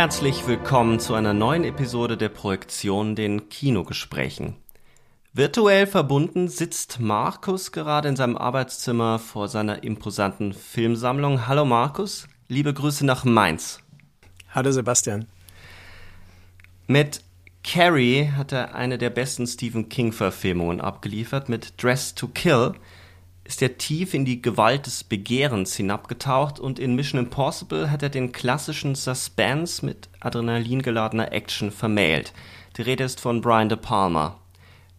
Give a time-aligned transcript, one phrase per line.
[0.00, 4.56] Herzlich willkommen zu einer neuen Episode der Projektion den Kinogesprächen.
[5.34, 11.46] Virtuell verbunden sitzt Markus gerade in seinem Arbeitszimmer vor seiner imposanten Filmsammlung.
[11.46, 13.80] Hallo Markus, liebe Grüße nach Mainz.
[14.54, 15.26] Hallo Sebastian.
[16.86, 17.22] Mit
[17.62, 21.50] Carrie hat er eine der besten Stephen King-Verfilmungen abgeliefert.
[21.50, 22.72] Mit Dress to Kill
[23.50, 28.08] ist er tief in die Gewalt des Begehrens hinabgetaucht und in Mission Impossible hat er
[28.08, 32.32] den klassischen Suspense mit adrenalingeladener Action vermählt.
[32.76, 34.38] Die Rede ist von Brian De Palma,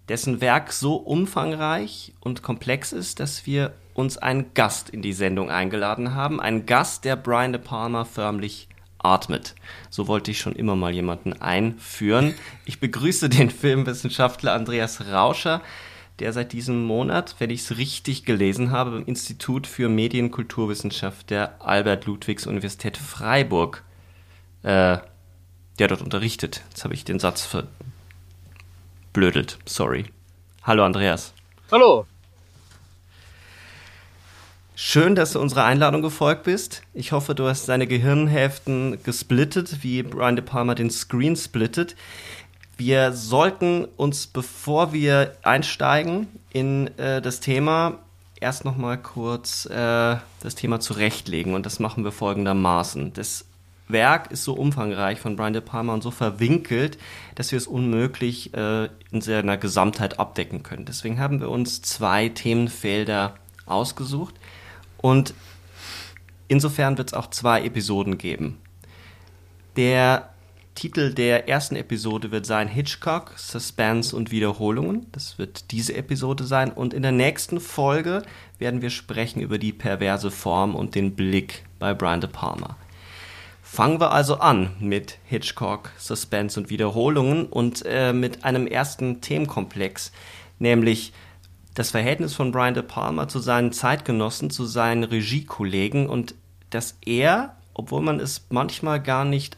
[0.10, 5.50] dessen Werk so umfangreich und komplex ist, dass wir uns einen Gast in die Sendung
[5.50, 6.42] eingeladen haben.
[6.42, 9.56] Einen Gast, der Brian De Palma förmlich atmet.
[9.90, 12.34] So wollte ich schon immer mal jemanden einführen.
[12.66, 15.62] Ich begrüße den Filmwissenschaftler Andreas Rauscher,
[16.22, 21.56] der seit diesem Monat, wenn ich es richtig gelesen habe, beim Institut für Medienkulturwissenschaft der
[21.59, 23.84] Albert-Ludwigs-Universität Freiburg,
[24.62, 25.00] äh,
[25.80, 26.62] der dort unterrichtet.
[26.70, 27.50] Jetzt habe ich den Satz
[29.12, 29.58] verblödelt.
[29.66, 30.06] Sorry.
[30.62, 31.34] Hallo Andreas.
[31.72, 32.06] Hallo.
[34.76, 36.84] Schön, dass du unserer Einladung gefolgt bist.
[36.94, 41.96] Ich hoffe, du hast deine Gehirnhälften gesplittet, wie Brian De Palma den Screen splittet.
[42.84, 48.00] Wir sollten uns, bevor wir einsteigen in äh, das Thema,
[48.40, 51.53] erst noch mal kurz äh, das Thema zurechtlegen.
[51.53, 53.14] Und das machen wir folgendermaßen.
[53.14, 53.46] Das
[53.88, 56.97] Werk ist so umfangreich von Brian De Palma und so verwinkelt,
[57.36, 60.86] dass wir es unmöglich äh, in seiner Gesamtheit abdecken können.
[60.86, 63.36] Deswegen haben wir uns zwei Themenfelder
[63.68, 64.34] ausgesucht.
[64.98, 65.36] Und
[66.48, 68.58] insofern wird es auch zwei Episoden geben.
[69.75, 70.31] Der
[70.76, 75.08] Titel der ersten Episode wird sein Hitchcock, Suspense und Wiederholungen.
[75.12, 76.72] Das wird diese Episode sein.
[76.72, 78.24] Und in der nächsten Folge
[78.58, 82.78] werden wir sprechen über die perverse Form und den Blick bei Brian De Palma.
[83.62, 90.12] Fangen wir also an mit Hitchcock, Suspense und Wiederholungen und äh, mit einem ersten Themenkomplex,
[90.60, 91.14] nämlich
[91.74, 96.36] das Verhältnis von Brian De Palma zu seinen Zeitgenossen, zu seinen Regiekollegen und
[96.70, 99.56] dass er, obwohl man es manchmal gar nicht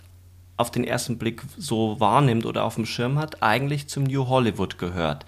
[0.64, 4.78] auf den ersten Blick so wahrnimmt oder auf dem Schirm hat, eigentlich zum New Hollywood
[4.78, 5.26] gehört.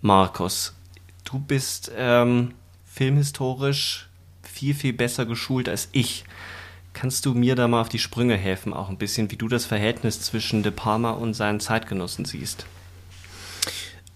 [0.00, 0.74] Markus,
[1.22, 4.08] du bist ähm, filmhistorisch
[4.42, 6.24] viel, viel besser geschult als ich.
[6.94, 9.66] Kannst du mir da mal auf die Sprünge helfen, auch ein bisschen, wie du das
[9.66, 12.66] Verhältnis zwischen De Palma und seinen Zeitgenossen siehst?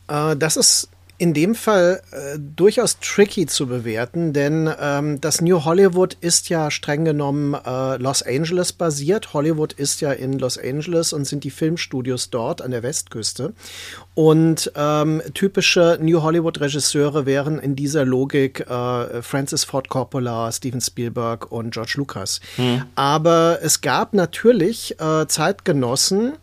[0.09, 5.64] Äh, das ist in dem Fall äh, durchaus tricky zu bewerten, denn ähm, das New
[5.64, 9.32] Hollywood ist ja streng genommen äh, Los Angeles basiert.
[9.32, 13.52] Hollywood ist ja in Los Angeles und sind die Filmstudios dort an der Westküste.
[14.14, 21.50] Und ähm, typische New Hollywood-Regisseure wären in dieser Logik äh, Francis Ford Coppola, Steven Spielberg
[21.52, 22.41] und George Lucas.
[22.56, 22.82] Hm.
[22.96, 26.34] Aber es gab natürlich äh, Zeitgenossen,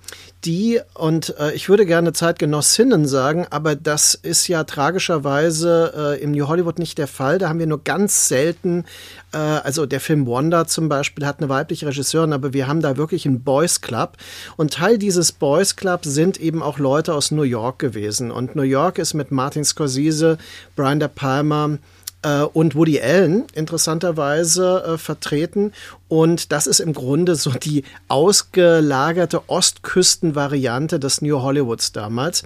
[0.45, 6.31] die, und äh, ich würde gerne Zeitgenossinnen sagen, aber das ist ja tragischerweise äh, im
[6.31, 7.37] New Hollywood nicht der Fall.
[7.37, 8.85] Da haben wir nur ganz selten,
[9.33, 12.97] äh, also der Film Wanda zum Beispiel hat eine weibliche Regisseurin, aber wir haben da
[12.97, 14.17] wirklich einen Boys Club.
[14.57, 18.31] Und Teil dieses Boys Club sind eben auch Leute aus New York gewesen.
[18.31, 20.39] Und New York ist mit Martin Scorsese,
[20.75, 21.77] Brian De Palma,
[22.23, 25.73] äh, und Woody Allen interessanterweise äh, vertreten.
[26.11, 32.43] Und das ist im Grunde so die ausgelagerte Ostküstenvariante des New Hollywoods damals.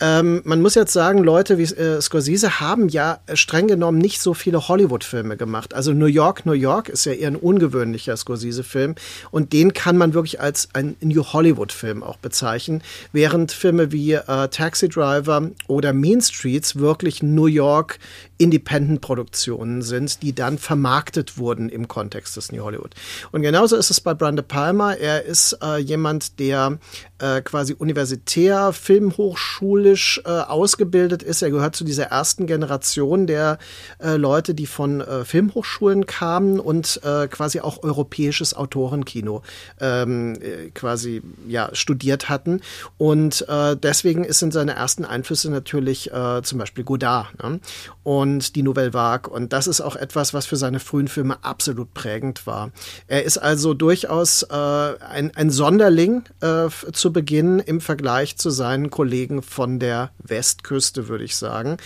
[0.00, 4.34] Ähm, man muss jetzt sagen, Leute wie äh, Scorsese haben ja streng genommen nicht so
[4.34, 5.74] viele Hollywood-Filme gemacht.
[5.74, 8.96] Also New York, New York ist ja eher ein ungewöhnlicher Scorsese-Film
[9.30, 12.82] und den kann man wirklich als ein New Hollywood-Film auch bezeichnen,
[13.12, 18.00] während Filme wie äh, Taxi Driver oder Mean Streets wirklich New York
[18.38, 22.90] Independent-Produktionen sind, die dann vermarktet wurden im Kontext des New Hollywood.
[23.32, 24.96] Und genauso ist es bei Brande Palmer.
[24.96, 26.78] Er ist äh, jemand, der
[27.24, 31.40] äh, quasi universitär, filmhochschulisch äh, ausgebildet ist.
[31.40, 33.58] Er gehört zu dieser ersten Generation der
[33.98, 39.42] äh, Leute, die von äh, Filmhochschulen kamen und äh, quasi auch europäisches Autorenkino
[39.80, 42.60] ähm, äh, quasi ja studiert hatten.
[42.98, 47.60] Und äh, deswegen in seine ersten Einflüsse natürlich äh, zum Beispiel Godard ne?
[48.02, 49.32] und die Nouvelle Vague.
[49.32, 52.70] Und das ist auch etwas, was für seine frühen Filme absolut prägend war.
[53.06, 58.90] Er ist also durchaus äh, ein, ein Sonderling äh, zu Beginn im Vergleich zu seinen
[58.90, 61.78] Kollegen von der Westküste, würde ich sagen.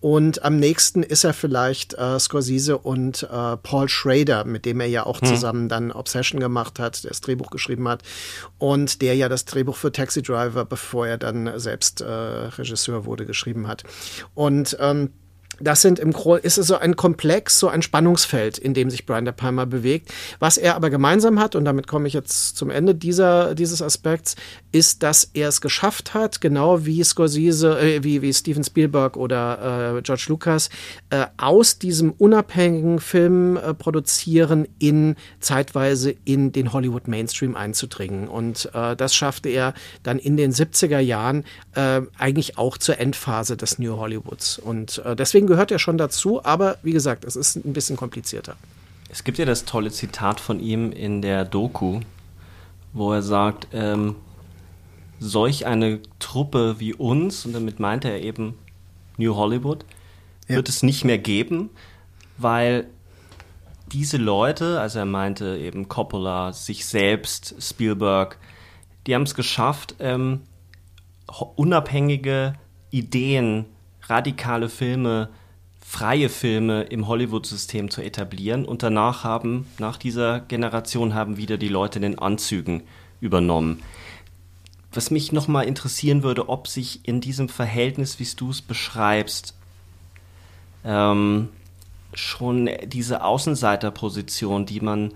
[0.00, 4.86] Und am nächsten ist er vielleicht äh, Scorsese und äh, Paul Schrader, mit dem er
[4.86, 5.28] ja auch hm.
[5.28, 8.02] zusammen dann Obsession gemacht hat, der das Drehbuch geschrieben hat
[8.56, 13.26] und der ja das Drehbuch für Taxi Driver, bevor er dann selbst äh, Regisseur wurde,
[13.26, 13.82] geschrieben hat.
[14.34, 15.10] Und ähm,
[15.58, 19.06] das sind im Grunde, ist es so ein Komplex, so ein Spannungsfeld, in dem sich
[19.06, 20.12] Brian De Palma bewegt.
[20.38, 24.36] Was er aber gemeinsam hat, und damit komme ich jetzt zum Ende dieser, dieses Aspekts,
[24.76, 29.96] ist, dass er es geschafft hat, genau wie Scorsese, äh, wie, wie Steven Spielberg oder
[29.96, 30.68] äh, George Lucas,
[31.10, 38.28] äh, aus diesem unabhängigen Film äh, produzieren in zeitweise in den Hollywood Mainstream einzudringen.
[38.28, 41.44] Und äh, das schaffte er dann in den 70er Jahren
[41.74, 44.58] äh, eigentlich auch zur Endphase des New Hollywoods.
[44.58, 48.56] Und äh, deswegen gehört er schon dazu, aber wie gesagt, es ist ein bisschen komplizierter.
[49.08, 52.00] Es gibt ja das tolle Zitat von ihm in der Doku,
[52.92, 54.16] wo er sagt, ähm,
[55.18, 58.54] solch eine Truppe wie uns, und damit meinte er eben
[59.16, 59.84] New Hollywood,
[60.48, 60.56] ja.
[60.56, 61.70] wird es nicht mehr geben,
[62.38, 62.86] weil
[63.92, 68.38] diese Leute, also er meinte eben Coppola, sich selbst, Spielberg,
[69.06, 70.40] die haben es geschafft, ähm,
[71.54, 72.54] unabhängige
[72.90, 73.66] Ideen
[74.02, 75.28] radikale Filme,
[75.80, 78.64] freie Filme im Hollywood-System zu etablieren.
[78.64, 82.82] Und danach haben, nach dieser Generation haben wieder die Leute in den Anzügen
[83.20, 83.82] übernommen.
[84.96, 89.52] Was mich nochmal interessieren würde, ob sich in diesem Verhältnis, wie du es beschreibst,
[90.86, 91.50] ähm,
[92.14, 95.12] schon diese Außenseiterposition, die man,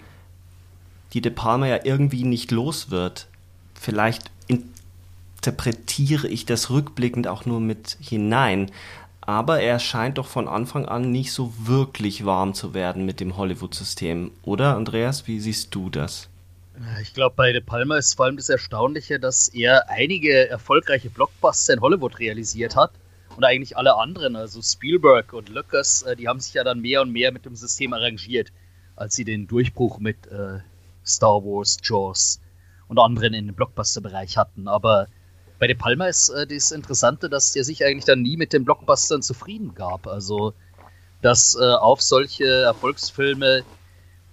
[1.15, 3.27] die De Palma ja irgendwie nicht los wird,
[3.73, 4.69] vielleicht in,
[5.37, 8.71] interpretiere ich das rückblickend auch nur mit hinein.
[9.23, 13.39] Aber er scheint doch von Anfang an nicht so wirklich warm zu werden mit dem
[13.39, 14.33] Hollywood-System.
[14.43, 16.30] Oder, Andreas, wie siehst du das?
[17.03, 21.75] Ich glaube, bei De Palma ist vor allem das Erstaunliche, dass er einige erfolgreiche Blockbuster
[21.75, 22.93] in Hollywood realisiert hat.
[23.37, 27.03] Und eigentlich alle anderen, also Spielberg und Lucas, äh, die haben sich ja dann mehr
[27.03, 28.51] und mehr mit dem System arrangiert,
[28.97, 30.61] als sie den Durchbruch mit äh,
[31.05, 32.41] Star Wars, Jaws
[32.89, 34.67] und anderen in den Blockbuster-Bereich hatten.
[34.67, 35.07] Aber
[35.59, 38.65] bei De Palma ist äh, das Interessante, dass der sich eigentlich dann nie mit den
[38.65, 40.07] Blockbustern zufrieden gab.
[40.07, 40.55] Also,
[41.21, 43.65] dass äh, auf solche Erfolgsfilme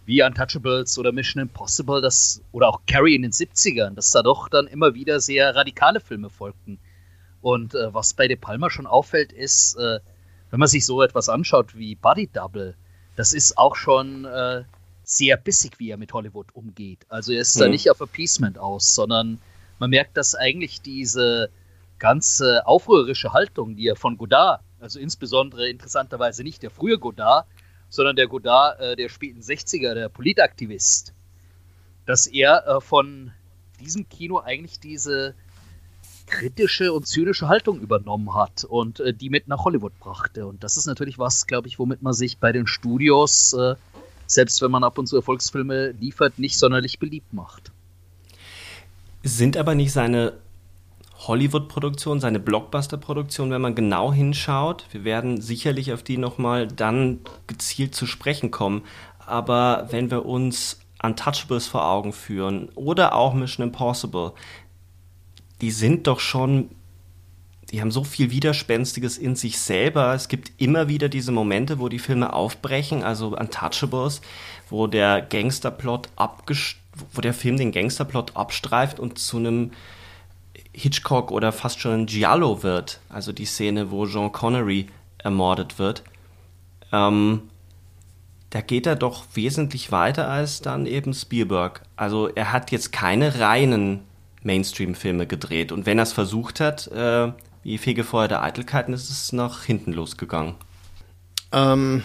[0.07, 4.47] wie Untouchables oder Mission Impossible das, oder auch Carrie in den 70ern, dass da doch
[4.47, 6.79] dann immer wieder sehr radikale Filme folgten.
[7.41, 9.99] Und äh, was bei De Palma schon auffällt, ist, äh,
[10.49, 12.75] wenn man sich so etwas anschaut wie Body Double,
[13.17, 14.63] das ist auch schon äh,
[15.03, 17.05] sehr bissig, wie er mit Hollywood umgeht.
[17.09, 17.63] Also er ist hm.
[17.63, 19.39] da nicht auf Appeasement aus, sondern
[19.77, 21.49] man merkt, dass eigentlich diese
[21.99, 27.45] ganze aufrührerische Haltung, die er von Godard, also insbesondere interessanterweise nicht der frühe Godard,
[27.89, 31.13] sondern der Godard äh, der späten 60er, der Politaktivist,
[32.05, 33.31] dass er äh, von
[33.79, 35.35] diesem Kino eigentlich diese
[36.25, 40.45] kritische und zynische Haltung übernommen hat und äh, die mit nach Hollywood brachte.
[40.45, 43.75] Und das ist natürlich was, glaube ich, womit man sich bei den Studios, äh,
[44.25, 47.71] selbst wenn man ab und zu Erfolgsfilme liefert, nicht sonderlich beliebt macht
[49.27, 50.33] sind aber nicht seine
[51.27, 54.85] Hollywood-Produktion, seine Blockbuster-Produktion, wenn man genau hinschaut.
[54.91, 58.83] Wir werden sicherlich auf die nochmal dann gezielt zu sprechen kommen.
[59.19, 64.31] Aber wenn wir uns Untouchables vor Augen führen oder auch Mission Impossible,
[65.61, 66.69] die sind doch schon,
[67.71, 70.13] die haben so viel Widerspenstiges in sich selber.
[70.13, 74.21] Es gibt immer wieder diese Momente, wo die Filme aufbrechen, also Untouchables,
[74.69, 76.81] wo der Gangsterplot abgestellt
[77.13, 79.71] wo der Film den Gangsterplot abstreift und zu einem
[80.77, 82.99] Hitchcock oder fast schon ein Giallo wird.
[83.09, 86.03] Also die Szene, wo Jean Connery ermordet wird.
[86.91, 87.49] Ähm,
[88.51, 91.81] da geht er doch wesentlich weiter als dann eben Spielberg.
[91.95, 94.01] Also er hat jetzt keine reinen
[94.43, 95.71] Mainstream-Filme gedreht.
[95.71, 97.31] Und wenn er es versucht hat, äh,
[97.63, 100.53] wie Fegefeuer der Eitelkeiten, ist es nach hinten losgegangen.
[101.51, 102.03] Ähm,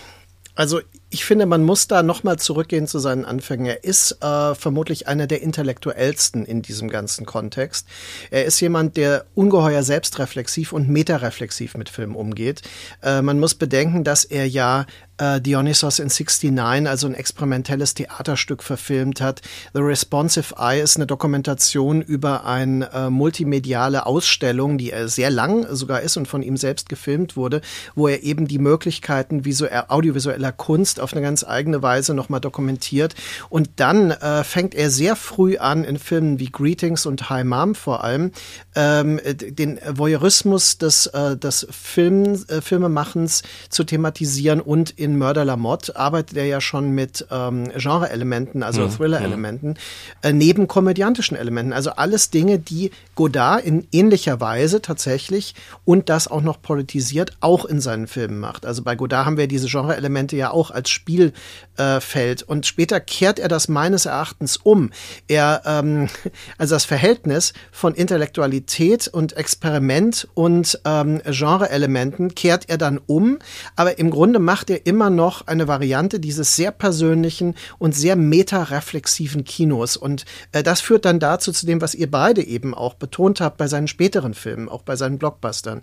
[0.54, 3.66] also ich finde, man muss da nochmal zurückgehen zu seinen Anfängen.
[3.66, 7.86] Er ist äh, vermutlich einer der intellektuellsten in diesem ganzen Kontext.
[8.30, 12.62] Er ist jemand, der ungeheuer selbstreflexiv und metareflexiv mit Filmen umgeht.
[13.02, 14.86] Äh, man muss bedenken, dass er ja
[15.22, 19.40] äh, Dionysos in 69, also ein experimentelles Theaterstück verfilmt hat.
[19.72, 25.66] The Responsive Eye ist eine Dokumentation über eine äh, multimediale Ausstellung, die er sehr lang
[25.70, 27.60] sogar ist und von ihm selbst gefilmt wurde,
[27.94, 33.14] wo er eben die Möglichkeiten visuell, audiovisueller Kunst auf eine ganz eigene Weise nochmal dokumentiert.
[33.48, 37.74] Und dann äh, fängt er sehr früh an, in Filmen wie Greetings und High Mom
[37.74, 38.32] vor allem,
[38.74, 45.96] ähm, den Voyeurismus des, äh, des Film, äh, Filmemachens zu thematisieren und in Murder Lamotte
[45.96, 48.90] arbeitet er ja schon mit ähm, Genre-Elementen, also mhm.
[48.90, 49.76] Thriller-Elementen,
[50.22, 51.72] äh, neben komödiantischen Elementen.
[51.72, 55.54] Also alles Dinge, die Godard in ähnlicher Weise tatsächlich
[55.84, 58.64] und das auch noch politisiert auch in seinen Filmen macht.
[58.66, 62.42] Also bei Godard haben wir diese Genre-Elemente ja auch als Spielfeld.
[62.42, 64.90] Äh, und später kehrt er das meines Erachtens um.
[65.28, 66.08] Er, ähm,
[66.58, 73.38] also das Verhältnis von Intellektualität und Experiment und ähm, Genre-Elementen kehrt er dann um.
[73.76, 79.44] Aber im Grunde macht er immer noch eine Variante dieses sehr persönlichen und sehr metareflexiven
[79.44, 79.96] Kinos.
[79.96, 83.56] Und äh, das führt dann dazu, zu dem, was ihr beide eben auch betont habt
[83.56, 85.82] bei seinen späteren Filmen, auch bei seinen Blockbustern.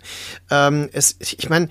[0.50, 1.68] Ähm, es, ich meine,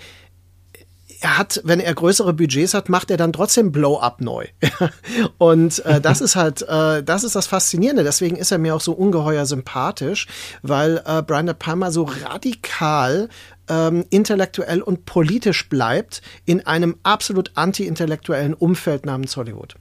[1.21, 4.45] er hat, wenn er größere Budgets hat, macht er dann trotzdem Blow-up neu.
[5.37, 8.03] und äh, das ist halt, äh, das ist das Faszinierende.
[8.03, 10.27] Deswegen ist er mir auch so ungeheuer sympathisch,
[10.61, 13.29] weil äh, Brian De Palma so radikal
[13.69, 19.75] ähm, intellektuell und politisch bleibt in einem absolut anti-intellektuellen Umfeld namens Hollywood.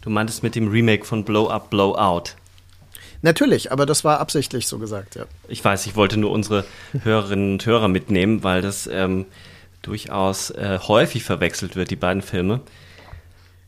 [0.00, 2.36] Du meintest mit dem Remake von Blow Up, Blow Out.
[3.22, 5.24] Natürlich, aber das war absichtlich so gesagt, ja.
[5.48, 6.66] Ich weiß, ich wollte nur unsere
[7.04, 9.24] Hörerinnen und Hörer mitnehmen, weil das ähm,
[9.80, 12.60] durchaus äh, häufig verwechselt wird, die beiden Filme.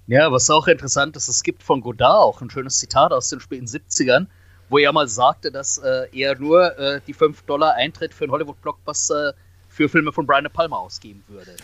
[0.08, 3.40] Ja, was auch interessant ist, es gibt von Godard auch ein schönes Zitat aus den
[3.40, 4.26] späten 70ern,
[4.68, 8.32] wo er mal sagte, dass äh, er nur äh, die 5 Dollar Eintritt für einen
[8.32, 9.34] Hollywood-Blockbuster
[9.68, 11.54] für Filme von Brian Palma ausgeben würde.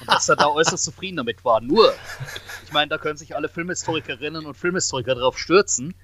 [0.00, 1.60] Und dass er da äußerst zufrieden damit war.
[1.60, 1.92] Nur,
[2.64, 5.94] ich meine, da können sich alle Filmhistorikerinnen und Filmhistoriker drauf stürzen,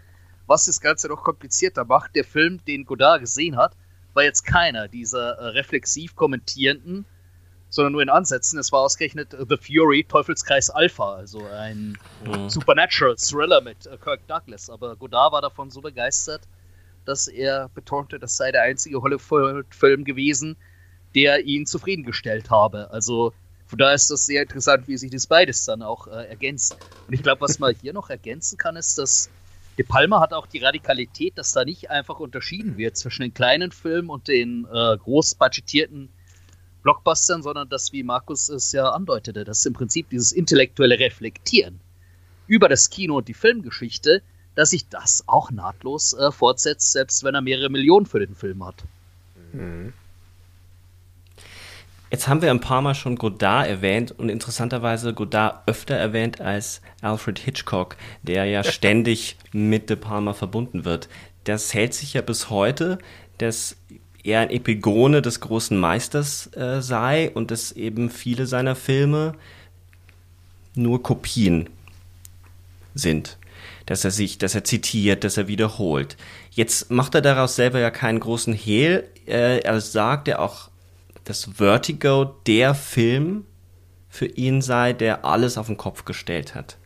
[0.47, 2.17] was das Ganze noch komplizierter macht.
[2.17, 3.77] Der Film, den Godard gesehen hat,
[4.13, 7.07] war jetzt keiner dieser äh, reflexiv kommentierenden,
[7.73, 8.59] sondern nur in Ansätzen.
[8.59, 12.50] Es war ausgerechnet The Fury, Teufelskreis Alpha, also ein mhm.
[12.50, 14.69] Supernatural Thriller mit äh, Kirk Douglas.
[14.69, 16.43] Aber Godard war davon so begeistert,
[17.07, 20.57] dass er betonte, das sei der einzige Hollywood-Film gewesen,
[21.14, 22.91] der ihn zufriedengestellt habe.
[22.91, 23.33] Also
[23.67, 26.76] von daher ist das sehr interessant, wie sich das beides dann auch äh, ergänzt.
[27.09, 29.31] Und ich glaube, was man hier noch ergänzen kann, ist, dass
[29.79, 33.73] De Palma hat auch die Radikalität, dass da nicht einfach unterschieden wird zwischen den kleinen
[33.73, 36.11] Filmen und den äh, großbudgetierten
[36.83, 41.81] Blockbustern, sondern dass, wie Markus es ja andeutete, dass im Prinzip dieses intellektuelle Reflektieren
[42.47, 44.23] über das Kino und die Filmgeschichte,
[44.55, 48.65] dass sich das auch nahtlos äh, fortsetzt, selbst wenn er mehrere Millionen für den Film
[48.65, 48.85] hat.
[49.53, 49.93] Mhm.
[52.11, 56.83] Jetzt haben wir ein paar Mal schon Godard erwähnt und interessanterweise Godard öfter erwähnt als
[57.01, 61.09] Alfred Hitchcock, der ja ständig mit De Palma verbunden wird.
[61.45, 62.99] Das hält sich ja bis heute,
[63.39, 63.79] dass
[64.25, 69.35] er ein Epigone des großen Meisters äh, sei und dass eben viele seiner Filme
[70.75, 71.69] nur Kopien
[72.95, 73.38] sind.
[73.87, 76.17] Dass er sich, dass er zitiert, dass er wiederholt.
[76.50, 79.09] Jetzt macht er daraus selber ja keinen großen Hehl.
[79.26, 80.71] Äh, er sagt ja auch,
[81.25, 83.45] dass Vertigo der Film
[84.09, 86.76] für ihn sei, der alles auf den Kopf gestellt hat.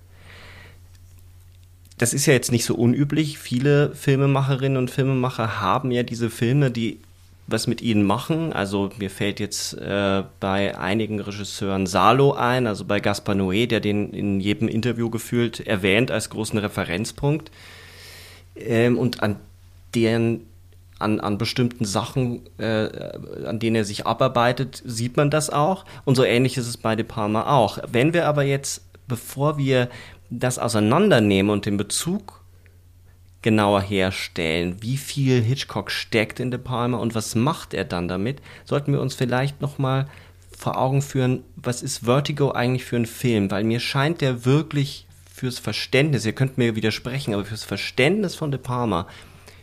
[1.99, 3.39] Das ist ja jetzt nicht so unüblich.
[3.39, 7.01] Viele Filmemacherinnen und Filmemacher haben ja diese Filme, die
[7.47, 8.53] was mit ihnen machen.
[8.53, 13.81] Also mir fällt jetzt äh, bei einigen Regisseuren Salo ein, also bei Gaspar Noé, der
[13.81, 17.51] den in jedem Interview gefühlt erwähnt als großen Referenzpunkt.
[18.57, 19.37] Ähm, und an
[19.95, 20.47] deren
[20.99, 22.89] an, an bestimmten Sachen, äh,
[23.45, 25.85] an denen er sich abarbeitet, sieht man das auch.
[26.05, 27.79] Und so ähnlich ist es bei De Palma auch.
[27.87, 29.89] Wenn wir aber jetzt, bevor wir
[30.31, 32.41] das auseinandernehmen und den Bezug
[33.47, 38.43] genauer herstellen, wie viel Hitchcock steckt in De Palma und was macht er dann damit,
[38.65, 40.09] sollten wir uns vielleicht nochmal
[40.51, 43.49] vor Augen führen, was ist Vertigo eigentlich für ein Film?
[43.53, 48.51] Weil mir scheint der wirklich fürs Verständnis, ihr könnt mir widersprechen, aber fürs Verständnis von
[48.51, 49.07] De Palma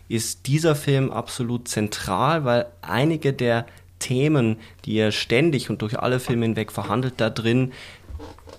[0.08, 3.66] ist dieser Film absolut zentral, weil einige der
[4.00, 7.74] Themen, die er ständig und durch alle Filme hinweg verhandelt, da drin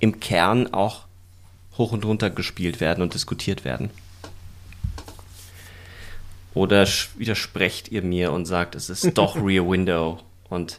[0.00, 1.06] im Kern auch
[1.78, 3.88] hoch und runter gespielt werden und diskutiert werden.
[6.54, 10.18] Oder widersprecht ihr mir und sagt, es ist doch Rear Window?
[10.48, 10.78] Und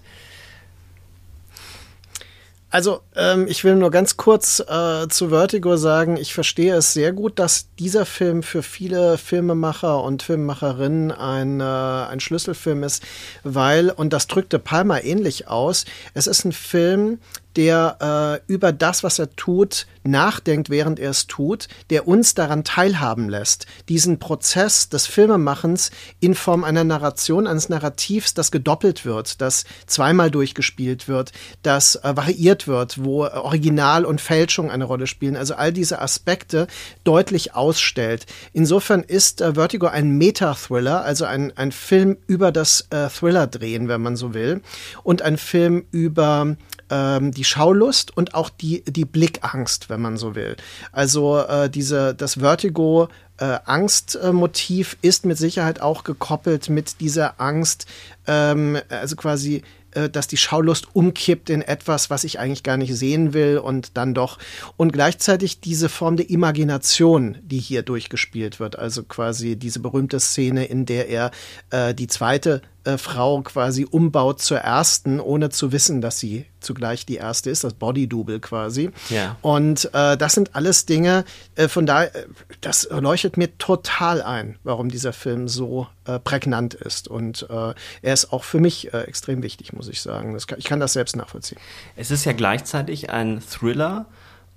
[2.75, 7.13] also ähm, ich will nur ganz kurz äh, zu Vertigo sagen, ich verstehe es sehr
[7.13, 13.01] gut, dass dieser Film für viele Filmemacher und Filmemacherinnen ein, äh, ein Schlüsselfilm ist,
[13.45, 17.19] weil, und das drückte Palmer ähnlich aus, es ist ein Film,
[17.55, 22.63] der äh, über das, was er tut, nachdenkt, während er es tut, der uns daran
[22.63, 29.41] teilhaben lässt, diesen Prozess des Filmemachens in Form einer Narration, eines Narrativs, das gedoppelt wird,
[29.41, 31.31] das zweimal durchgespielt wird,
[31.63, 36.67] das äh, variiert wird, wo Original und Fälschung eine Rolle spielen, also all diese Aspekte
[37.03, 38.25] deutlich ausstellt.
[38.53, 44.01] Insofern ist äh, Vertigo ein Meta-Thriller, also ein, ein Film über das äh, Thriller-Drehen, wenn
[44.01, 44.61] man so will,
[45.03, 46.55] und ein Film über
[46.89, 50.55] ähm, die Schaulust und auch die, die Blickangst, wenn man so will.
[50.91, 57.85] Also äh, diese, das Vertigo äh, Angstmotiv ist mit Sicherheit auch gekoppelt mit dieser Angst,
[58.27, 59.63] ähm, also quasi
[59.95, 63.97] äh, dass die Schaulust umkippt in etwas, was ich eigentlich gar nicht sehen will und
[63.97, 64.37] dann doch.
[64.77, 68.77] Und gleichzeitig diese Form der Imagination, die hier durchgespielt wird.
[68.77, 71.31] Also quasi diese berühmte Szene, in der er
[71.71, 77.05] äh, die zweite äh, Frau quasi umbaut zur ersten, ohne zu wissen, dass sie zugleich
[77.05, 78.91] die erste ist, das Body-Double quasi.
[79.09, 79.37] Ja.
[79.41, 81.25] Und äh, das sind alles Dinge,
[81.55, 82.25] äh, von daher, äh,
[82.61, 87.07] das leuchtet mir total ein, warum dieser Film so äh, prägnant ist.
[87.07, 90.37] Und äh, er ist auch für mich äh, extrem wichtig, muss ich sagen.
[90.47, 91.59] Kann, ich kann das selbst nachvollziehen.
[91.95, 94.07] Es ist ja gleichzeitig ein Thriller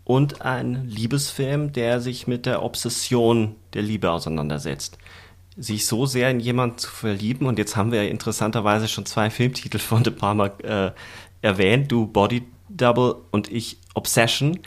[0.05, 4.97] und ein Liebesfilm, der sich mit der Obsession der Liebe auseinandersetzt
[5.59, 7.47] sich so sehr in jemanden zu verlieben.
[7.47, 10.93] Und jetzt haben wir ja interessanterweise schon zwei Filmtitel von De Palma äh,
[11.43, 14.61] erwähnt, du Body Double und ich Obsession.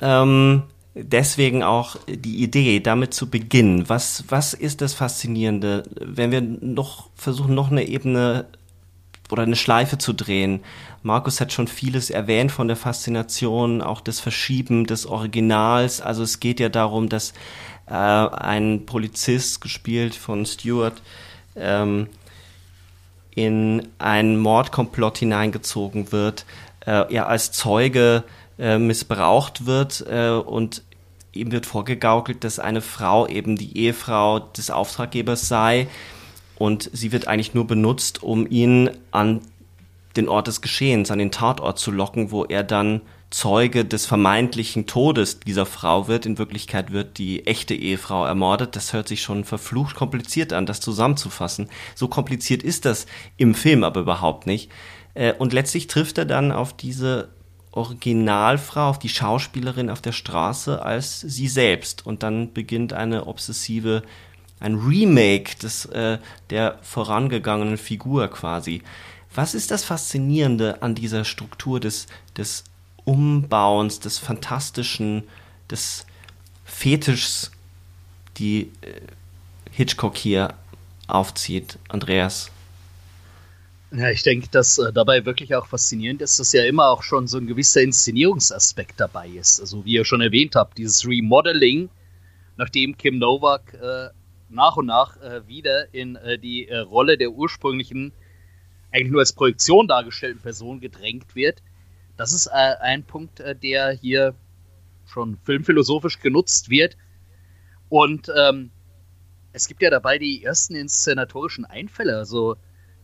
[0.00, 3.88] Ähm, deswegen auch die Idee, damit zu beginnen.
[3.88, 8.46] Was, was ist das Faszinierende, wenn wir noch versuchen, noch eine Ebene
[9.32, 10.60] oder eine Schleife zu drehen?
[11.02, 16.00] Markus hat schon vieles erwähnt von der Faszination, auch des Verschieben des Originals.
[16.00, 17.32] Also es geht ja darum, dass
[17.86, 21.00] äh, ein Polizist, gespielt von Stewart,
[21.56, 22.08] ähm,
[23.34, 26.44] in einen Mordkomplott hineingezogen wird,
[26.84, 28.24] äh, er als Zeuge
[28.58, 30.82] äh, missbraucht wird äh, und
[31.32, 35.88] ihm wird vorgegaukelt, dass eine Frau eben die Ehefrau des Auftraggebers sei
[36.60, 39.40] und sie wird eigentlich nur benutzt, um ihn an
[40.14, 44.86] den Ort des Geschehens, an den Tatort zu locken, wo er dann Zeuge des vermeintlichen
[44.86, 46.26] Todes dieser Frau wird.
[46.26, 48.76] In Wirklichkeit wird die echte Ehefrau ermordet.
[48.76, 51.70] Das hört sich schon verflucht kompliziert an, das zusammenzufassen.
[51.94, 53.06] So kompliziert ist das
[53.38, 54.70] im Film aber überhaupt nicht.
[55.14, 57.30] Äh, und letztlich trifft er dann auf diese
[57.72, 62.04] Originalfrau, auf die Schauspielerin auf der Straße als sie selbst.
[62.04, 64.02] Und dann beginnt eine obsessive,
[64.60, 66.18] ein Remake des, äh,
[66.50, 68.82] der vorangegangenen Figur quasi.
[69.34, 72.64] Was ist das Faszinierende an dieser Struktur des, des
[73.04, 75.24] Umbauens, des Fantastischen,
[75.70, 76.06] des
[76.64, 77.50] Fetischs,
[78.36, 79.00] die äh,
[79.70, 80.54] Hitchcock hier
[81.06, 82.50] aufzieht, Andreas?
[83.92, 87.26] Ja, ich denke, dass äh, dabei wirklich auch faszinierend ist, dass ja immer auch schon
[87.26, 89.60] so ein gewisser Inszenierungsaspekt dabei ist.
[89.60, 91.88] Also wie ihr schon erwähnt habt, dieses Remodeling,
[92.56, 94.10] nachdem Kim Novak äh,
[94.50, 98.12] nach und nach äh, wieder in äh, die äh, Rolle der ursprünglichen,
[98.92, 101.62] eigentlich nur als Projektion dargestellten Person gedrängt wird,
[102.16, 104.34] das ist äh, ein Punkt, äh, der hier
[105.06, 106.96] schon filmphilosophisch genutzt wird.
[107.88, 108.70] Und ähm,
[109.52, 112.56] es gibt ja dabei die ersten inszenatorischen Einfälle, also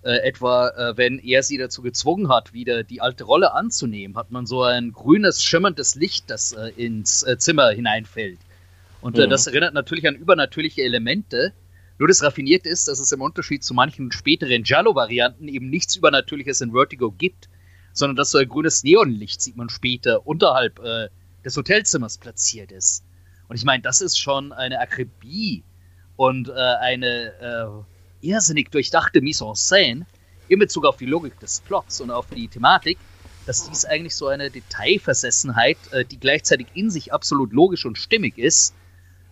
[0.03, 4.47] äh, etwa, wenn er sie dazu gezwungen hat, wieder die alte Rolle anzunehmen, hat man
[4.47, 8.39] so ein grünes, schimmerndes Licht, das ins Zimmer hineinfällt.
[9.01, 9.31] Und mhm.
[9.31, 11.53] das erinnert natürlich an übernatürliche Elemente.
[11.99, 16.61] Nur das Raffinierte ist, dass es im Unterschied zu manchen späteren Giallo-Varianten eben nichts Übernatürliches
[16.61, 17.49] in Vertigo gibt,
[17.93, 21.09] sondern dass so ein grünes Neonlicht sieht man später unterhalb äh,
[21.45, 23.05] des Hotelzimmers platziert ist.
[23.49, 25.65] Und ich meine, das ist schon eine Akribie
[26.17, 27.85] und äh, eine
[28.21, 30.07] äh, irrsinnig durchdachte Mise en scène
[30.49, 32.99] in Bezug auf die Logik des Plots und auf die Thematik,
[33.47, 38.39] dass dies eigentlich so eine Detailversessenheit, äh, die gleichzeitig in sich absolut logisch und stimmig
[38.39, 38.75] ist,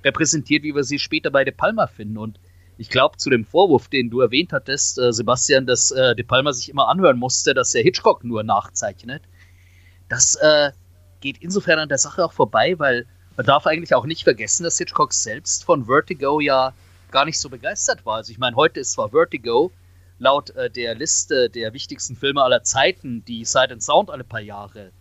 [0.04, 2.18] repräsentiert, wie wir sie später bei De Palma finden.
[2.18, 2.38] Und
[2.76, 6.52] ich glaube, zu dem Vorwurf, den du erwähnt hattest, äh, Sebastian, dass äh, De Palma
[6.52, 9.22] sich immer anhören musste, dass er Hitchcock nur nachzeichnet,
[10.08, 10.72] das äh,
[11.20, 14.78] geht insofern an der Sache auch vorbei, weil man darf eigentlich auch nicht vergessen, dass
[14.78, 16.74] Hitchcock selbst von Vertigo ja
[17.10, 18.16] gar nicht so begeistert war.
[18.16, 19.72] Also ich meine, heute ist zwar Vertigo
[20.18, 24.40] laut äh, der Liste der wichtigsten Filme aller Zeiten, die Sight and Sound alle paar
[24.40, 24.92] Jahre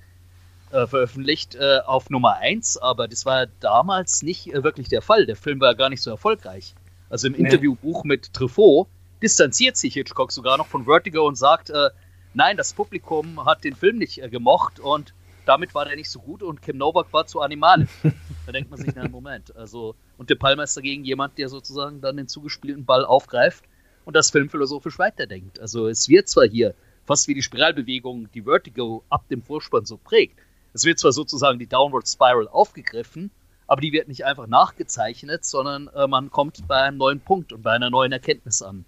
[0.74, 5.26] äh, veröffentlicht äh, auf Nummer 1, aber das war damals nicht äh, wirklich der Fall.
[5.26, 6.74] Der Film war gar nicht so erfolgreich.
[7.10, 7.40] Also im nee.
[7.40, 8.88] Interviewbuch mit Truffaut
[9.22, 11.90] distanziert sich Hitchcock sogar noch von Vertigo und sagt, äh,
[12.34, 15.14] nein, das Publikum hat den Film nicht gemocht und
[15.46, 17.92] damit war der nicht so gut und Kim Novak war zu animalisch.
[18.46, 22.02] da denkt man sich, na Moment, also und De Palma ist dagegen jemand, der sozusagen
[22.02, 23.64] dann den zugespielten Ball aufgreift
[24.06, 25.60] und das filmphilosophisch weiterdenkt.
[25.60, 26.74] Also es wird zwar hier
[27.06, 30.40] fast wie die Spiralbewegung, die Vertigo ab dem Vorspann so prägt,
[30.74, 33.32] es wird zwar sozusagen die Downward Spiral aufgegriffen,
[33.68, 37.64] aber die wird nicht einfach nachgezeichnet, sondern äh, man kommt bei einem neuen Punkt und
[37.64, 38.86] bei einer neuen Erkenntnis an.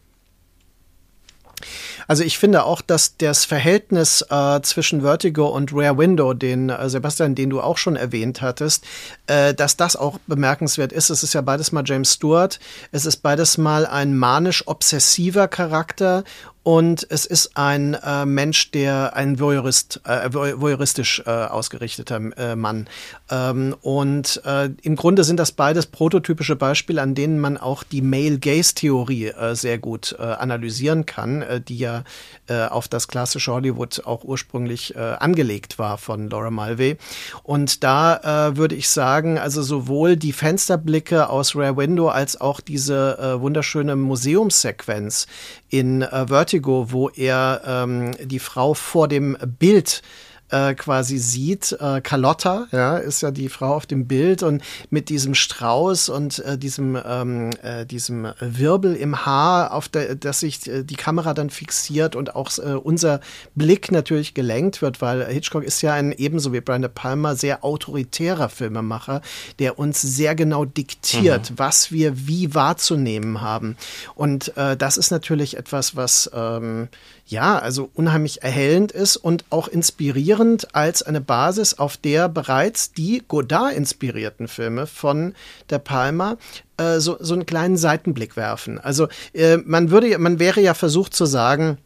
[2.07, 6.89] Also ich finde auch, dass das Verhältnis äh, zwischen Vertigo und Rare Window, den äh,
[6.89, 8.85] Sebastian, den du auch schon erwähnt hattest,
[9.27, 11.09] äh, dass das auch bemerkenswert ist.
[11.09, 12.59] Es ist ja beides mal James Stewart,
[12.91, 16.23] es ist beides mal ein manisch-obsessiver Charakter
[16.65, 22.87] und es ist ein äh, Mensch, der ein Voyeurist, äh, voyeuristisch äh, ausgerichteter äh, Mann.
[23.29, 28.01] Ähm, und äh, im Grunde sind das beides prototypische Beispiele, an denen man auch die
[28.01, 32.03] Male-Gaze-Theorie äh, sehr gut äh, analysieren kann, äh, die ja
[32.47, 36.97] äh, auf das klassische Hollywood auch ursprünglich äh, angelegt war von Laura Mulvey.
[37.43, 42.59] Und da äh, würde ich sagen, also sowohl die Fensterblicke aus Rare Window als auch
[42.59, 45.27] diese äh, wunderschöne Museumssequenz
[45.69, 46.54] in äh, Vertigo,
[46.91, 50.01] wo er ähm, die Frau vor dem Bild
[50.49, 51.71] äh, quasi sieht.
[51.79, 56.39] Äh, Carlotta, ja, ist ja die Frau auf dem Bild und mit diesem Strauß und
[56.39, 61.33] äh, diesem, ähm, äh, diesem Wirbel im Haar, auf der, dass sich äh, die Kamera
[61.33, 63.21] dann fixiert und auch äh, unser
[63.55, 67.63] Blick natürlich gelenkt wird, weil Hitchcock ist ja ein ebenso wie Brian De Palma sehr
[67.63, 69.21] autoritärer Filmemacher,
[69.59, 71.53] der uns sehr genau diktiert, mhm.
[71.57, 73.77] was wir wie wahrzunehmen haben.
[74.15, 76.87] Und äh, das ist natürlich etwas, was ähm,
[77.27, 83.23] ja, also unheimlich erhellend ist und auch inspirierend als eine Basis, auf der bereits die
[83.27, 85.33] Godard-inspirierten Filme von
[85.69, 86.37] der Palma
[86.77, 88.79] äh, so, so einen kleinen Seitenblick werfen.
[88.79, 91.79] Also äh, man würde, man wäre ja versucht zu sagen,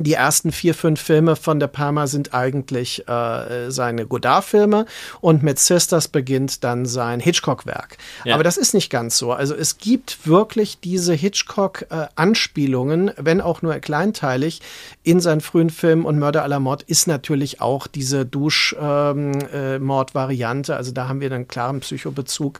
[0.00, 4.86] die ersten vier, fünf Filme von De Palma sind eigentlich äh, seine Godard-Filme
[5.20, 7.98] und mit Sisters beginnt dann sein Hitchcock-Werk.
[8.24, 8.32] Ja.
[8.34, 9.32] Aber das ist nicht ganz so.
[9.32, 14.62] Also es gibt wirklich diese Hitchcock-Anspielungen, äh, wenn auch nur kleinteilig,
[15.02, 20.72] in seinen frühen Filmen und Mörder à la Mord ist natürlich auch diese Duschmord-Variante.
[20.72, 22.58] Ähm, äh, also da haben wir einen klaren Psychobezug.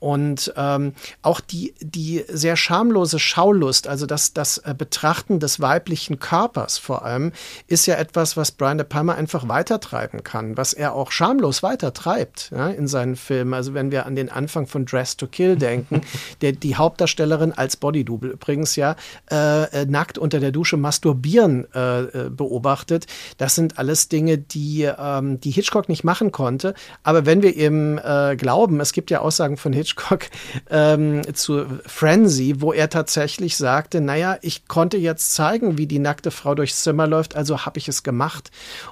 [0.00, 6.18] Und ähm, auch die, die sehr schamlose Schaulust, also das, das äh, Betrachten des weiblichen
[6.18, 7.32] Körpers, vor allem,
[7.66, 12.50] ist ja etwas, was Brian De Palma einfach weitertreiben kann, was er auch schamlos weitertreibt
[12.54, 13.54] ja, in seinen Filmen.
[13.54, 16.02] Also wenn wir an den Anfang von Dress to Kill denken,
[16.40, 18.96] der die Hauptdarstellerin als Bodydouble übrigens ja
[19.30, 23.06] äh, äh, nackt unter der Dusche masturbieren äh, äh, beobachtet.
[23.36, 26.74] Das sind alles Dinge, die, ähm, die Hitchcock nicht machen konnte.
[27.02, 30.26] Aber wenn wir eben äh, glauben, es gibt ja Aussagen von Hitchcock
[30.70, 36.30] ähm, zu Frenzy, wo er tatsächlich sagte, naja, ich konnte jetzt zeigen, wie die nackte
[36.30, 38.50] Frau durch durchs Zimmer läuft, also habe ich es gemacht.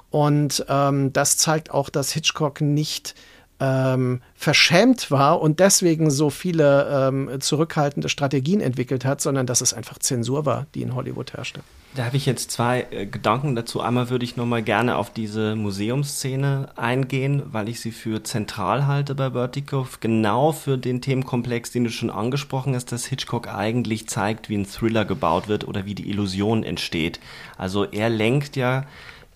[0.09, 3.15] Und ähm, das zeigt auch, dass Hitchcock nicht
[3.59, 9.73] ähm, verschämt war und deswegen so viele ähm, zurückhaltende Strategien entwickelt hat, sondern dass es
[9.73, 11.61] einfach Zensur war, die in Hollywood herrschte.
[11.97, 13.81] Da habe ich jetzt zwei äh, Gedanken dazu.
[13.81, 19.15] Einmal würde ich nochmal gerne auf diese Museumsszene eingehen, weil ich sie für zentral halte
[19.15, 19.87] bei Vertigo.
[19.99, 24.67] Genau für den Themenkomplex, den du schon angesprochen hast, dass Hitchcock eigentlich zeigt, wie ein
[24.67, 27.19] Thriller gebaut wird oder wie die Illusion entsteht.
[27.57, 28.85] Also er lenkt ja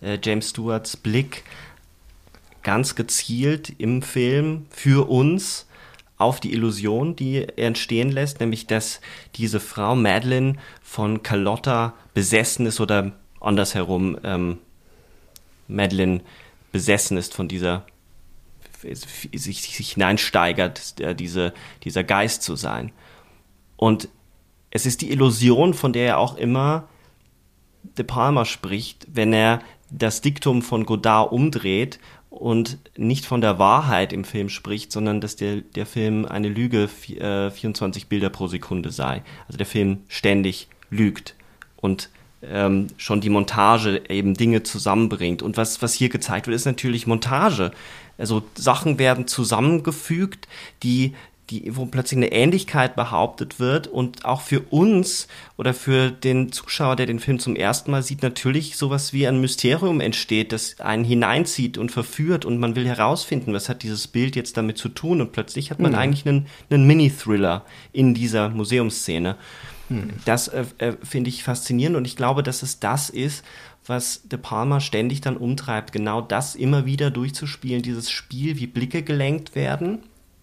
[0.03, 1.43] äh, James Stewarts Blick
[2.61, 5.65] ganz gezielt im Film für uns
[6.21, 9.01] auf die Illusion, die er entstehen lässt, nämlich dass
[9.35, 10.57] diese Frau Madeline
[10.91, 14.57] von Carlotta besessen ist oder andersherum ähm,
[15.69, 16.19] Madeline
[16.73, 17.85] besessen ist von dieser
[18.81, 21.53] sich, sich hineinsteigert, äh, diese,
[21.85, 22.91] dieser Geist zu sein.
[23.77, 24.09] Und
[24.69, 26.89] es ist die Illusion, von der er auch immer
[27.97, 31.99] De Palma spricht, wenn er das Diktum von Godard umdreht
[32.29, 36.89] und nicht von der Wahrheit im Film spricht, sondern dass der, der Film eine Lüge
[37.07, 39.23] äh, 24 Bilder pro Sekunde sei.
[39.47, 41.35] Also der Film ständig lügt
[41.77, 42.09] und
[42.43, 45.41] ähm, schon die Montage eben Dinge zusammenbringt.
[45.41, 47.71] Und was, was hier gezeigt wird, ist natürlich Montage.
[48.17, 50.47] Also Sachen werden zusammengefügt,
[50.83, 51.13] die
[51.51, 55.27] die, wo plötzlich eine Ähnlichkeit behauptet wird und auch für uns
[55.57, 59.41] oder für den Zuschauer, der den Film zum ersten Mal sieht, natürlich sowas wie ein
[59.41, 64.35] Mysterium entsteht, das einen hineinzieht und verführt und man will herausfinden, was hat dieses Bild
[64.35, 65.97] jetzt damit zu tun und plötzlich hat man mhm.
[65.97, 69.35] eigentlich einen, einen Mini-Thriller in dieser Museumsszene.
[70.25, 73.43] Das äh, äh, finde ich faszinierend und ich glaube, dass es das ist,
[73.85, 79.03] was De Palma ständig dann umtreibt, genau das immer wieder durchzuspielen, dieses Spiel, wie Blicke
[79.03, 79.99] gelenkt werden,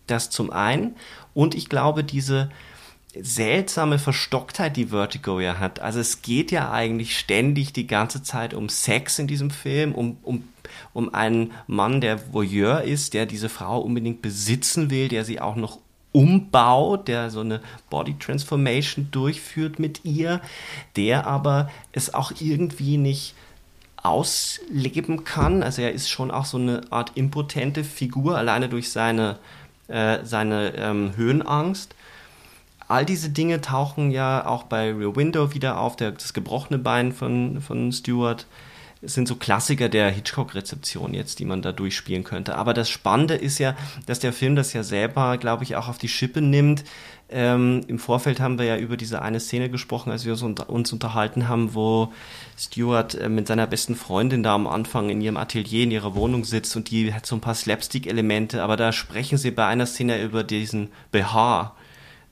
[0.07, 0.97] das zum einen
[1.35, 2.51] und ich glaube, diese
[3.21, 5.81] seltsame Verstocktheit, die Vertigo ja hat.
[5.81, 10.19] Also es geht ja eigentlich ständig die ganze Zeit um Sex in diesem Film, um,
[10.23, 10.45] um,
[10.93, 15.57] um einen Mann, der Voyeur ist, der diese Frau unbedingt besitzen will, der sie auch
[15.57, 15.79] noch
[16.13, 20.41] umbaut, der so eine Body Transformation durchführt mit ihr,
[20.97, 23.35] der aber es auch irgendwie nicht
[24.03, 25.63] ausleben kann.
[25.63, 29.39] Also er ist schon auch so eine Art impotente Figur, alleine durch seine,
[29.89, 31.95] äh, seine ähm, Höhenangst.
[32.87, 37.13] All diese Dinge tauchen ja auch bei Rear Window wieder auf, der, das gebrochene Bein
[37.13, 38.47] von, von Stewart.
[39.01, 42.57] Es sind so Klassiker der Hitchcock-Rezeption jetzt, die man da durchspielen könnte.
[42.57, 45.99] Aber das Spannende ist ja, dass der Film das ja selber, glaube ich, auch auf
[45.99, 46.85] die Schippe nimmt.
[47.31, 50.71] Ähm, Im Vorfeld haben wir ja über diese eine Szene gesprochen, als wir uns, unter,
[50.71, 52.13] uns unterhalten haben, wo
[52.59, 56.45] Stewart äh, mit seiner besten Freundin da am Anfang in ihrem Atelier in ihrer Wohnung
[56.45, 60.23] sitzt und die hat so ein paar Slapstick-Elemente, aber da sprechen sie bei einer Szene
[60.23, 61.77] über diesen BH,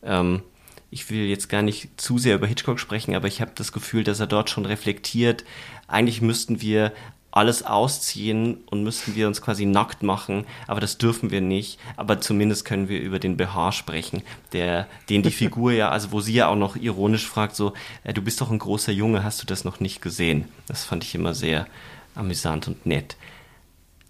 [0.02, 0.42] ähm,
[0.90, 4.04] ich will jetzt gar nicht zu sehr über Hitchcock sprechen, aber ich habe das Gefühl,
[4.04, 5.44] dass er dort schon reflektiert.
[5.88, 6.92] Eigentlich müssten wir
[7.36, 11.78] alles ausziehen und müssten wir uns quasi nackt machen, aber das dürfen wir nicht.
[11.96, 14.22] Aber zumindest können wir über den BH sprechen,
[14.52, 18.14] der, den die Figur ja, also wo sie ja auch noch ironisch fragt, so, äh,
[18.14, 20.46] du bist doch ein großer Junge, hast du das noch nicht gesehen?
[20.66, 21.66] Das fand ich immer sehr
[22.14, 23.16] amüsant und nett.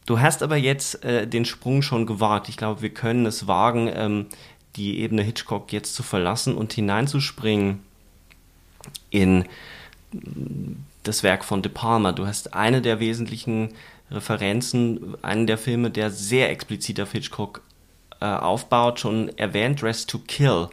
[0.06, 2.48] Du hast aber jetzt äh, den Sprung schon gewagt.
[2.48, 4.26] Ich glaube, wir können es wagen, ähm,
[4.76, 7.80] die Ebene Hitchcock jetzt zu verlassen und hineinzuspringen
[9.10, 9.46] in
[11.06, 12.12] das Werk von De Palma.
[12.12, 13.74] Du hast eine der wesentlichen
[14.10, 17.62] Referenzen, einen der Filme, der sehr explizit auf Hitchcock
[18.20, 20.68] äh, aufbaut, schon erwähnt, Dress to Kill.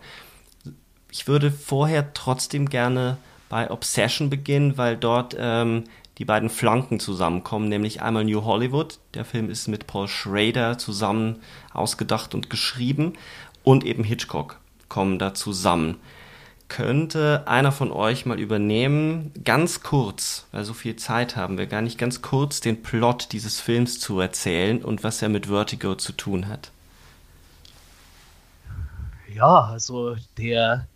[1.11, 3.17] Ich würde vorher trotzdem gerne
[3.49, 5.83] bei Obsession beginnen, weil dort ähm,
[6.17, 11.37] die beiden Flanken zusammenkommen, nämlich einmal New Hollywood, der Film ist mit Paul Schrader zusammen
[11.73, 13.13] ausgedacht und geschrieben,
[13.63, 15.97] und eben Hitchcock kommen da zusammen.
[16.69, 21.81] Könnte einer von euch mal übernehmen, ganz kurz, weil so viel Zeit haben wir gar
[21.81, 26.13] nicht, ganz kurz den Plot dieses Films zu erzählen und was er mit Vertigo zu
[26.13, 26.71] tun hat?
[29.33, 30.87] Ja, also der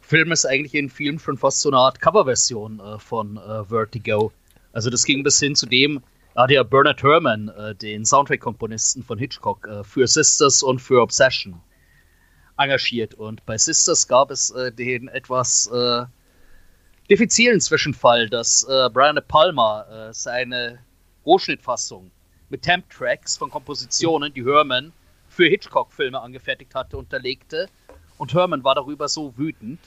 [0.00, 4.32] Film ist eigentlich in vielen schon fast so eine Art Coverversion äh, von äh, Vertigo.
[4.72, 6.02] Also das ging bis hin zu dem,
[6.34, 11.60] da der Bernard Herrmann, äh, den Soundtrack-Komponisten von Hitchcock, äh, für Sisters und für Obsession
[12.56, 13.14] engagiert.
[13.14, 16.04] Und bei Sisters gab es äh, den etwas äh,
[17.10, 20.78] diffizilen Zwischenfall, dass äh, Brian De Palma äh, seine
[21.26, 22.10] Rohschnittfassung
[22.50, 24.92] mit Temp-Tracks von Kompositionen, die Herman
[25.28, 27.68] für Hitchcock-Filme angefertigt hatte, unterlegte.
[28.18, 29.80] Und Herman war darüber so wütend,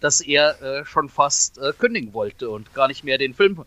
[0.00, 3.64] dass er äh, schon fast äh, kündigen wollte und gar nicht mehr den Film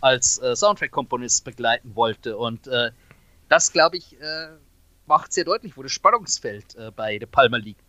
[0.00, 2.38] als Soundtrack-Komponist begleiten wollte.
[2.38, 2.70] Und
[3.50, 4.16] das, glaube ich,
[5.10, 7.82] macht sehr deutlich, wo das Spannungsfeld äh, bei De Palma liegt.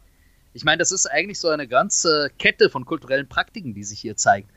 [0.54, 4.18] Ich meine, das ist eigentlich so eine ganze Kette von kulturellen Praktiken, die sich hier
[4.18, 4.50] zeigt.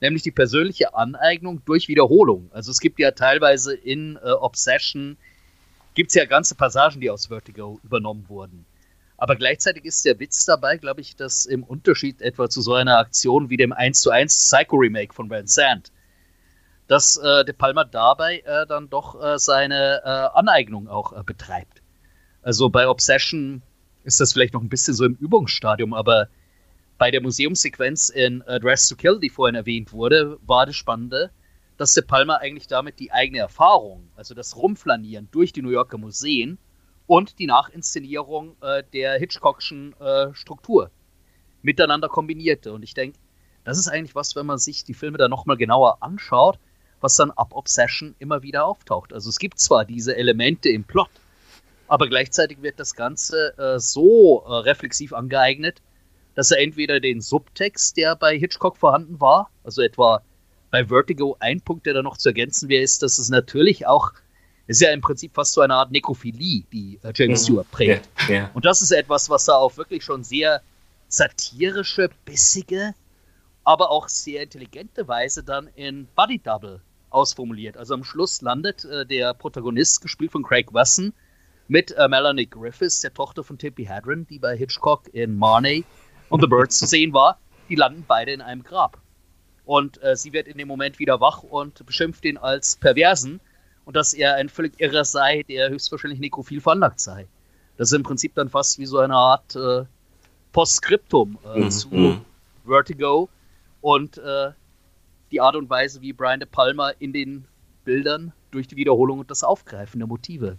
[0.00, 2.48] Nämlich die persönliche Aneignung durch Wiederholung.
[2.52, 5.18] Also es gibt ja teilweise in äh, Obsession,
[5.94, 8.64] gibt es ja ganze Passagen, die aus Vertigo übernommen wurden.
[9.16, 12.98] Aber gleichzeitig ist der Witz dabei, glaube ich, dass im Unterschied etwa zu so einer
[12.98, 15.92] Aktion wie dem 1 zu 1 Psycho Remake von Van Sant,
[16.86, 21.81] dass äh, De Palma dabei äh, dann doch äh, seine äh, Aneignung auch äh, betreibt.
[22.42, 23.62] Also bei Obsession
[24.04, 26.28] ist das vielleicht noch ein bisschen so im Übungsstadium, aber
[26.98, 31.30] bei der Museumssequenz in uh, Dress to Kill, die vorhin erwähnt wurde, war das Spannende,
[31.76, 35.98] dass De Palma eigentlich damit die eigene Erfahrung, also das Rumflanieren durch die New Yorker
[35.98, 36.58] Museen
[37.06, 40.90] und die Nachinszenierung äh, der Hitchcockschen äh, Struktur
[41.62, 42.72] miteinander kombinierte.
[42.72, 43.18] Und ich denke,
[43.64, 46.58] das ist eigentlich was, wenn man sich die Filme dann nochmal genauer anschaut,
[47.00, 49.12] was dann ab Obsession immer wieder auftaucht.
[49.12, 51.10] Also es gibt zwar diese Elemente im Plot,
[51.92, 55.82] aber gleichzeitig wird das Ganze äh, so äh, reflexiv angeeignet,
[56.34, 60.22] dass er entweder den Subtext, der bei Hitchcock vorhanden war, also etwa
[60.70, 64.12] bei Vertigo ein Punkt, der da noch zu ergänzen wäre, ist, dass es natürlich auch,
[64.66, 67.44] ist ja im Prinzip fast so eine Art Nekrophilie, die äh, James mhm.
[67.44, 68.08] Stewart prägt.
[68.26, 68.50] Ja, ja.
[68.54, 70.62] Und das ist etwas, was er auf wirklich schon sehr
[71.08, 72.94] satirische, bissige,
[73.64, 77.76] aber auch sehr intelligente Weise dann in Buddy Double ausformuliert.
[77.76, 81.12] Also am Schluss landet äh, der Protagonist, gespielt von Craig Wesson,
[81.72, 85.86] mit äh, Melanie Griffiths, der Tochter von Tippi Hedren, die bei Hitchcock in Marney
[86.28, 87.38] und The Birds zu sehen war.
[87.70, 88.98] Die landen beide in einem Grab.
[89.64, 93.40] Und äh, sie wird in dem Moment wieder wach und beschimpft ihn als Perversen
[93.86, 97.26] und dass er ein völlig irrer sei, der höchstwahrscheinlich nekrophil veranlagt sei.
[97.78, 99.86] Das ist im Prinzip dann fast wie so eine Art äh,
[100.52, 101.70] Postskriptum äh, mhm.
[101.70, 102.20] zu mhm.
[102.66, 103.30] Vertigo
[103.80, 104.50] und äh,
[105.30, 107.46] die Art und Weise, wie Brian De Palma in den
[107.86, 110.58] Bildern durch die Wiederholung und das Aufgreifen der Motive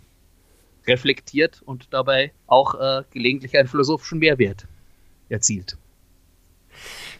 [0.87, 4.65] reflektiert und dabei auch äh, gelegentlich einen philosophischen Mehrwert
[5.29, 5.77] erzielt.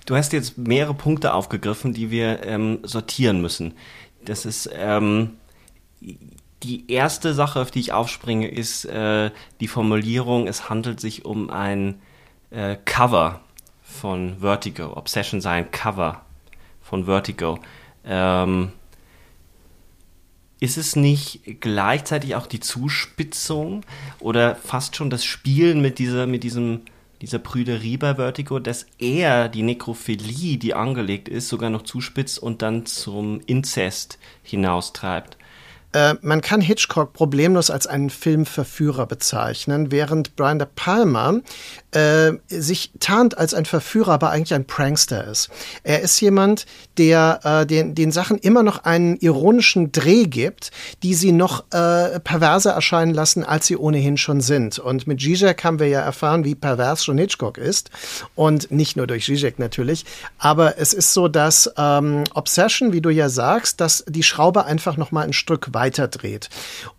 [0.06, 3.74] Du hast jetzt mehrere Punkte aufgegriffen, die wir ähm, sortieren müssen.
[4.26, 5.38] Das ist ähm,
[6.64, 11.50] die erste Sache, auf die ich aufspringe, ist äh, die Formulierung, es handelt sich um
[11.50, 12.02] ein
[12.52, 13.42] äh, Cover
[13.82, 14.98] von Vertigo.
[14.98, 16.22] Obsession sei ein Cover
[16.82, 17.60] von Vertigo.
[18.06, 18.72] Ähm,
[20.64, 23.82] ist es nicht gleichzeitig auch die Zuspitzung
[24.22, 26.84] oder fast schon das Spielen mit dieser, mit diesem,
[27.20, 32.62] dieser Prüderie bei Vertigo, dass er die Nekrophilie, die angelegt ist, sogar noch zuspitzt und
[32.62, 35.38] dann zum Inzest hinaustreibt?
[35.94, 41.40] Äh, man kann Hitchcock problemlos als einen Filmverführer bezeichnen, während Brian De Palma
[41.92, 45.50] äh, sich tarnt als ein Verführer, aber eigentlich ein Prankster ist.
[45.84, 46.66] Er ist jemand,
[46.98, 50.72] der äh, den, den Sachen immer noch einen ironischen Dreh gibt,
[51.04, 54.80] die sie noch äh, perverser erscheinen lassen, als sie ohnehin schon sind.
[54.80, 57.92] Und mit Zizek haben wir ja erfahren, wie pervers schon Hitchcock ist.
[58.36, 60.06] Und nicht nur durch Zizek natürlich.
[60.40, 64.98] Aber es ist so, dass ähm, Obsession, wie du ja sagst, dass die Schraube einfach
[64.98, 66.50] noch mal ein Stück weiter dreht.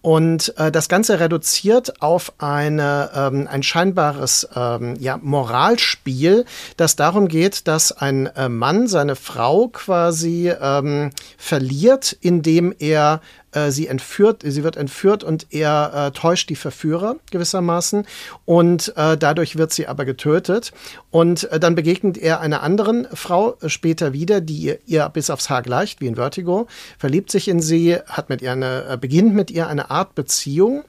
[0.02, 6.44] Und äh, das Ganze reduziert auf eine, ähm, ein scheinbares ähm, ja, Moralspiel,
[6.76, 13.20] das darum geht, dass ein äh, Mann seine Frau quasi ähm, verliert, indem er
[13.54, 18.06] äh, sie entführt, sie wird entführt und er äh, täuscht die Verführer gewissermaßen
[18.44, 20.72] und äh, dadurch wird sie aber getötet
[21.10, 25.30] und äh, dann begegnet er einer anderen Frau äh, später wieder, die ihr, ihr, bis
[25.30, 26.66] aufs Haar gleicht, wie in Vertigo,
[26.98, 30.84] verliebt sich in sie, hat mit ihr eine, beginnt mit ihr eine Art Beziehung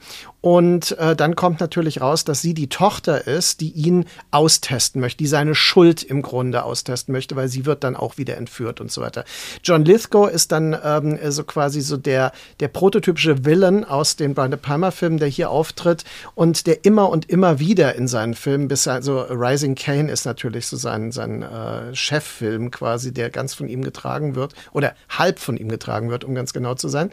[0.46, 5.18] und äh, dann kommt natürlich raus, dass sie die Tochter ist, die ihn austesten möchte,
[5.18, 8.92] die seine Schuld im Grunde austesten möchte, weil sie wird dann auch wieder entführt und
[8.92, 9.24] so weiter.
[9.64, 12.30] John Lithgow ist dann ähm, so quasi so der,
[12.60, 16.04] der prototypische Villain aus den Brian De Palma Filmen, der hier auftritt
[16.36, 20.68] und der immer und immer wieder in seinen Filmen, bis also Rising Kane ist natürlich
[20.68, 25.56] so sein, sein äh, Cheffilm quasi, der ganz von ihm getragen wird oder halb von
[25.56, 27.10] ihm getragen wird, um ganz genau zu sein.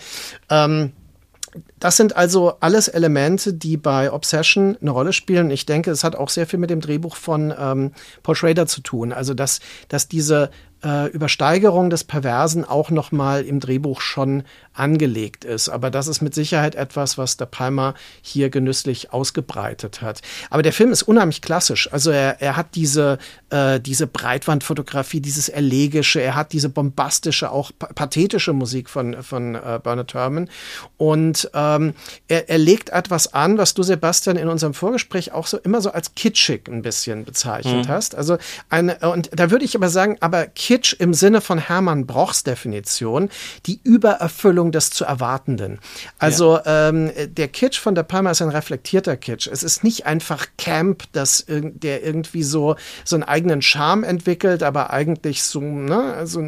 [0.52, 0.92] Ähm,
[1.80, 5.52] das sind also alles Elemente, die bei Obsession eine Rolle spielen.
[5.52, 7.92] Ich denke, es hat auch sehr viel mit dem Drehbuch von ähm,
[8.24, 9.12] Paul Schrader zu tun.
[9.12, 10.50] Also, dass, dass diese
[10.84, 14.44] äh, Übersteigerung des Perversen auch noch mal im Drehbuch schon
[14.74, 15.70] angelegt ist.
[15.70, 20.22] Aber das ist mit Sicherheit etwas, was der Palmer hier genüsslich ausgebreitet hat.
[20.50, 21.92] Aber der Film ist unheimlich klassisch.
[21.92, 23.20] Also er, er hat diese,
[23.50, 29.80] äh, diese Breitwandfotografie, dieses Elegische, er hat diese bombastische, auch pathetische Musik von, von äh,
[29.82, 30.50] Bernard Herrmann.
[30.98, 31.94] Und ähm,
[32.28, 35.92] er, er legt etwas an, was du, Sebastian, in unserem Vorgespräch auch so immer so
[35.92, 37.90] als kitschig ein bisschen bezeichnet mhm.
[37.90, 38.16] hast.
[38.16, 38.38] Also
[38.70, 43.30] eine, und da würde ich aber sagen, aber Kitsch im Sinne von Hermann Brochs Definition,
[43.68, 45.78] die Übererfüllung des zu Erwartenden.
[46.18, 46.90] Also ja.
[46.90, 49.46] ähm, der Kitsch von der Palma ist ein reflektierter Kitsch.
[49.46, 54.90] Es ist nicht einfach Camp, das, der irgendwie so, so einen eigenen Charme entwickelt, aber
[54.90, 56.42] eigentlich so, ne, also,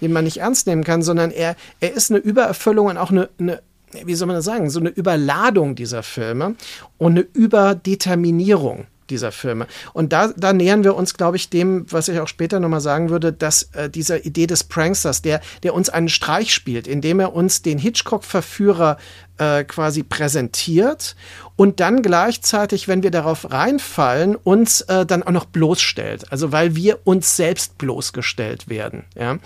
[0.00, 3.28] den man nicht ernst nehmen kann, sondern er, er ist eine Übererfüllung und auch eine,
[3.38, 3.62] eine
[4.04, 6.56] wie soll man das sagen, so eine Überladung dieser Filme
[6.98, 9.66] und eine Überdeterminierung dieser Filme.
[9.92, 13.10] Und da, da nähern wir uns, glaube ich, dem, was ich auch später nochmal sagen
[13.10, 17.34] würde, dass äh, dieser Idee des Pranksters, der, der uns einen Streich spielt, indem er
[17.34, 18.98] uns den Hitchcock-Verführer
[19.38, 21.16] äh, quasi präsentiert
[21.58, 26.30] und dann gleichzeitig, wenn wir darauf reinfallen, uns äh, dann auch noch bloßstellt.
[26.30, 29.06] Also weil wir uns selbst bloßgestellt werden.
[29.16, 29.38] Ja?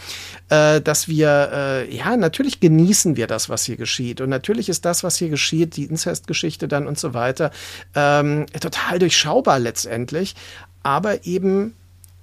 [0.50, 4.20] Äh, dass wir, äh, ja, natürlich genießen wir das, was hier geschieht.
[4.20, 7.50] Und natürlich ist das, was hier geschieht, die Inzestgeschichte dann und so weiter,
[7.94, 10.34] ähm, total durchschaubar letztendlich.
[10.82, 11.74] Aber eben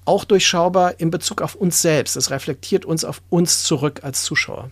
[0.05, 2.15] auch durchschaubar in Bezug auf uns selbst.
[2.15, 4.69] Es reflektiert uns auf uns zurück als Zuschauer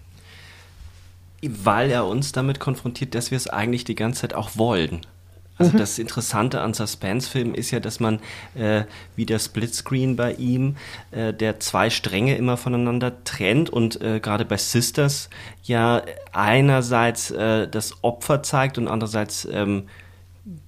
[1.50, 5.02] weil er uns damit konfrontiert, dass wir es eigentlich die ganze Zeit auch wollen.
[5.58, 5.78] Also mhm.
[5.78, 8.20] das Interessante an Suspense-Filmen ist ja, dass man
[8.56, 8.84] äh,
[9.16, 10.76] wie der Splitscreen bei ihm,
[11.12, 15.30] äh, der zwei Stränge immer voneinander trennt und äh, gerade bei Sisters
[15.64, 19.88] ja einerseits äh, das Opfer zeigt und andererseits ähm,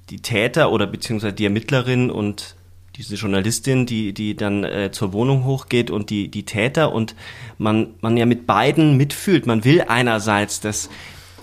[0.10, 2.56] die Täter oder beziehungsweise die Ermittlerin und
[3.00, 7.16] diese Journalistin, die, die dann äh, zur Wohnung hochgeht und die, die Täter und
[7.58, 9.48] man, man ja mit beiden mitfühlt.
[9.48, 10.90] Man will einerseits, dass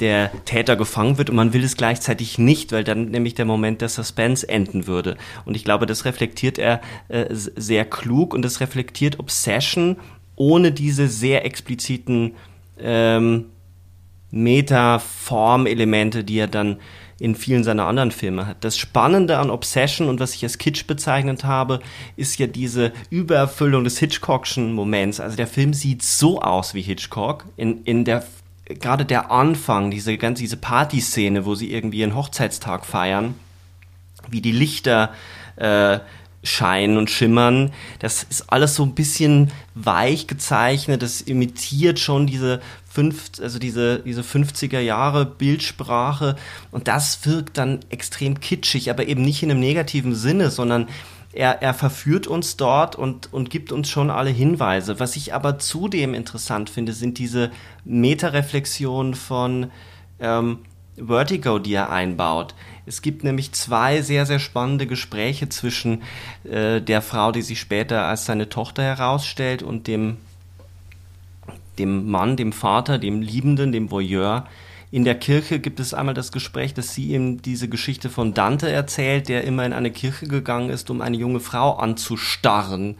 [0.01, 3.81] der Täter gefangen wird und man will es gleichzeitig nicht, weil dann nämlich der Moment
[3.81, 5.17] der Suspense enden würde.
[5.47, 9.97] Und ich glaube, das reflektiert er äh, sehr klug und das reflektiert Obsession
[10.37, 12.35] ohne diese sehr expliziten
[12.79, 13.47] ähm,
[14.31, 16.77] Meta-Form-Elemente, die er dann
[17.19, 18.59] in vielen seiner anderen Filme hat.
[18.63, 21.81] Das Spannende an Obsession und was ich als Kitsch bezeichnet habe,
[22.17, 25.21] ist ja diese Übererfüllung des Hitchcockschen Moments.
[25.21, 27.47] Also der Film sieht so aus wie Hitchcock.
[27.57, 28.25] In, in der
[28.67, 33.35] gerade der Anfang, diese ganze diese Partyszene, wo sie irgendwie ihren Hochzeitstag feiern,
[34.29, 35.15] wie die Lichter
[35.57, 36.01] äh,
[36.43, 37.73] scheinen und schimmern.
[37.99, 41.03] Das ist alles so ein bisschen weich gezeichnet.
[41.03, 42.61] Das imitiert schon diese
[42.97, 46.35] fünf, also diese, diese 50er Jahre Bildsprache.
[46.71, 50.89] Und das wirkt dann extrem kitschig, aber eben nicht in einem negativen Sinne, sondern
[51.35, 54.99] er, er verführt uns dort und, und gibt uns schon alle Hinweise.
[54.99, 57.51] Was ich aber zudem interessant finde, sind diese
[57.85, 59.71] Metareflexionen von
[60.19, 60.61] ähm,
[60.97, 62.55] Vertigo, die er einbaut.
[62.87, 66.03] Es gibt nämlich zwei sehr, sehr spannende Gespräche zwischen
[66.45, 70.17] äh, der Frau, die sich später als seine Tochter herausstellt, und dem,
[71.79, 74.47] dem Mann, dem Vater, dem Liebenden, dem Voyeur.
[74.91, 78.71] In der Kirche gibt es einmal das Gespräch, dass sie ihm diese Geschichte von Dante
[78.71, 82.97] erzählt, der immer in eine Kirche gegangen ist, um eine junge Frau anzustarren.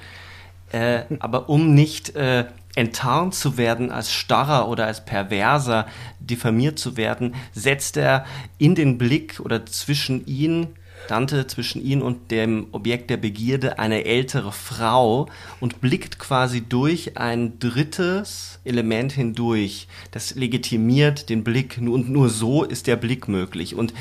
[0.73, 5.87] Äh, aber um nicht äh, enttarnt zu werden als starrer oder als perverser,
[6.21, 8.27] diffamiert zu werden, setzt er
[8.59, 10.69] in den Blick oder zwischen ihn,
[11.07, 15.29] Dante, zwischen ihn und dem Objekt der Begierde eine ältere Frau
[15.61, 19.89] und blickt quasi durch ein drittes Element hindurch.
[20.11, 23.75] Das legitimiert den Blick und nur so ist der Blick möglich.
[23.75, 23.95] Und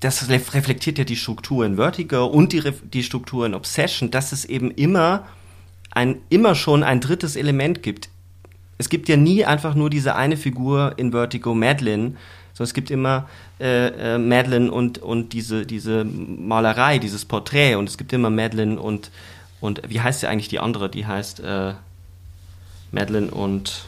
[0.00, 4.44] das reflektiert ja die Struktur in Vertigo und die, die Struktur in Obsession, dass es
[4.44, 5.26] eben immer
[5.90, 8.08] ein, immer schon ein drittes Element gibt.
[8.78, 12.14] Es gibt ja nie einfach nur diese eine Figur in Vertigo, Madeline,
[12.58, 13.28] sondern es gibt immer
[13.60, 18.80] äh, äh, Madeline und, und diese, diese Malerei, dieses Porträt und es gibt immer Madeline
[18.80, 19.12] und,
[19.60, 20.88] und wie heißt sie eigentlich die andere?
[20.88, 21.74] Die heißt äh,
[22.90, 23.84] Madeline und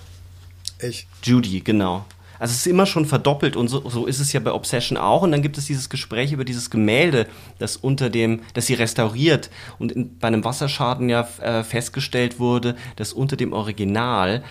[0.81, 1.09] ich.
[1.25, 2.05] Judy, genau.
[2.39, 5.23] Also es ist immer schon verdoppelt und so, so ist es ja bei Obsession auch.
[5.23, 7.27] Und dann gibt es dieses Gespräch über dieses Gemälde,
[7.59, 12.77] das unter dem, das sie restauriert und in, bei einem Wasserschaden ja äh, festgestellt wurde,
[12.97, 14.45] dass unter dem Original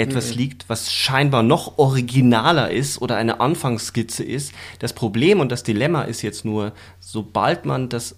[0.00, 0.38] etwas mhm.
[0.38, 4.52] liegt, was scheinbar noch originaler ist oder eine Anfangsskizze ist.
[4.78, 8.16] Das Problem und das Dilemma ist jetzt nur, sobald man das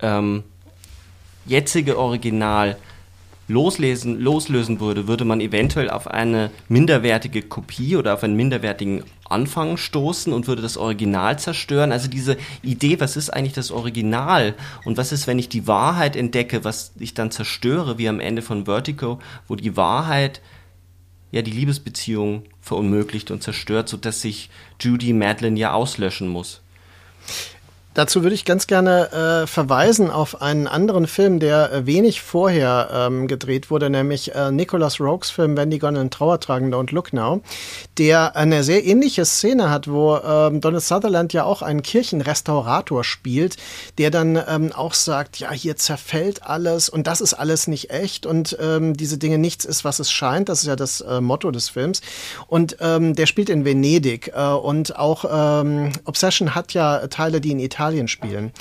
[0.00, 0.44] ähm,
[1.46, 2.76] jetzige Original
[3.48, 9.76] loslesen, loslösen würde, würde man eventuell auf eine minderwertige Kopie oder auf einen minderwertigen Anfang
[9.78, 11.90] stoßen und würde das Original zerstören.
[11.90, 14.54] Also diese Idee, was ist eigentlich das Original
[14.84, 18.42] und was ist, wenn ich die Wahrheit entdecke, was ich dann zerstöre, wie am Ende
[18.42, 20.40] von Vertigo, wo die Wahrheit
[21.30, 24.50] ja die Liebesbeziehung verunmöglicht und zerstört, sodass sich
[24.80, 26.62] Judy Madeline ja auslöschen muss.
[27.98, 32.90] Dazu würde ich ganz gerne äh, verweisen auf einen anderen Film, der äh, wenig vorher
[32.92, 37.12] ähm, gedreht wurde, nämlich äh, Nicholas Rogues Film Wenn die Gonnen Trauer tragen, Don't Look
[37.12, 37.42] Now,
[37.98, 43.56] der eine sehr ähnliche Szene hat, wo ähm, Donald Sutherland ja auch einen Kirchenrestaurator spielt,
[43.98, 48.26] der dann ähm, auch sagt, ja, hier zerfällt alles und das ist alles nicht echt
[48.26, 50.48] und ähm, diese Dinge nichts ist, was es scheint.
[50.48, 52.02] Das ist ja das äh, Motto des Films.
[52.46, 57.50] Und ähm, der spielt in Venedig äh, und auch ähm, Obsession hat ja Teile, die
[57.50, 58.52] in Italien Italien spielen.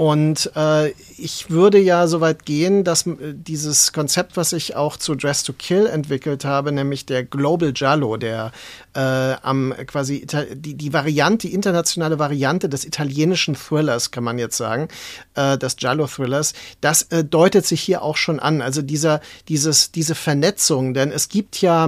[0.00, 4.96] Und äh, ich würde ja so weit gehen, dass äh, dieses Konzept, was ich auch
[4.96, 8.50] zu Dress to Kill entwickelt habe, nämlich der Global Giallo, der
[8.94, 14.56] äh, am quasi die, die Variante, die internationale Variante des italienischen Thrillers, kann man jetzt
[14.56, 14.88] sagen,
[15.34, 18.62] äh, des Giallo-Thrillers, das äh, deutet sich hier auch schon an.
[18.62, 21.86] Also dieser, dieses, diese Vernetzung, denn es gibt ja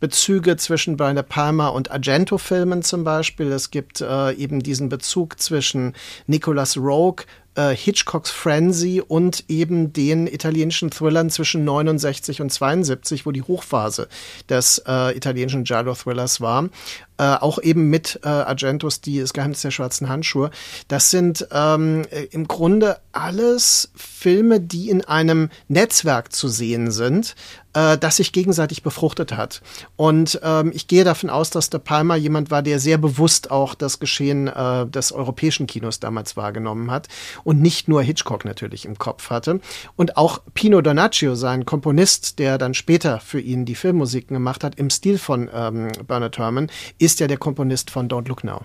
[0.00, 3.50] Bezüge zwischen Brian De Palma und Argento-Filmen zum Beispiel.
[3.50, 5.94] Es gibt äh, eben diesen Bezug zwischen
[6.26, 7.24] Nicolas Rogue
[7.54, 14.08] äh, Hitchcocks Frenzy und eben den italienischen Thrillern zwischen 69 und 72, wo die Hochphase
[14.48, 16.68] des äh, italienischen Giallo-Thrillers war.
[17.16, 20.50] Äh, auch eben mit äh, Argentos, die das Geheimnis der schwarzen Handschuhe.
[20.88, 27.36] Das sind ähm, äh, im Grunde alles Filme, die in einem Netzwerk zu sehen sind,
[27.74, 29.62] äh, das sich gegenseitig befruchtet hat.
[29.96, 33.74] Und ähm, ich gehe davon aus, dass der Palmer jemand war, der sehr bewusst auch
[33.74, 37.08] das Geschehen äh, des europäischen Kinos damals wahrgenommen hat
[37.44, 39.60] und nicht nur Hitchcock natürlich im Kopf hatte.
[39.96, 44.76] Und auch Pino Donaccio, sein Komponist, der dann später für ihn die Filmmusiken gemacht hat,
[44.76, 46.70] im Stil von ähm, Bernard Herrmann,
[47.04, 48.64] ist ja der Komponist von Don't Look Now.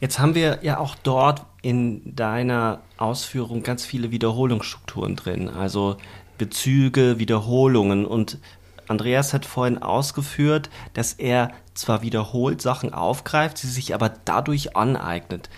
[0.00, 5.96] Jetzt haben wir ja auch dort in deiner Ausführung ganz viele Wiederholungsstrukturen drin, also
[6.38, 8.38] Bezüge, Wiederholungen und
[8.88, 15.48] Andreas hat vorhin ausgeführt, dass er zwar wiederholt Sachen aufgreift, sie sich aber dadurch aneignet.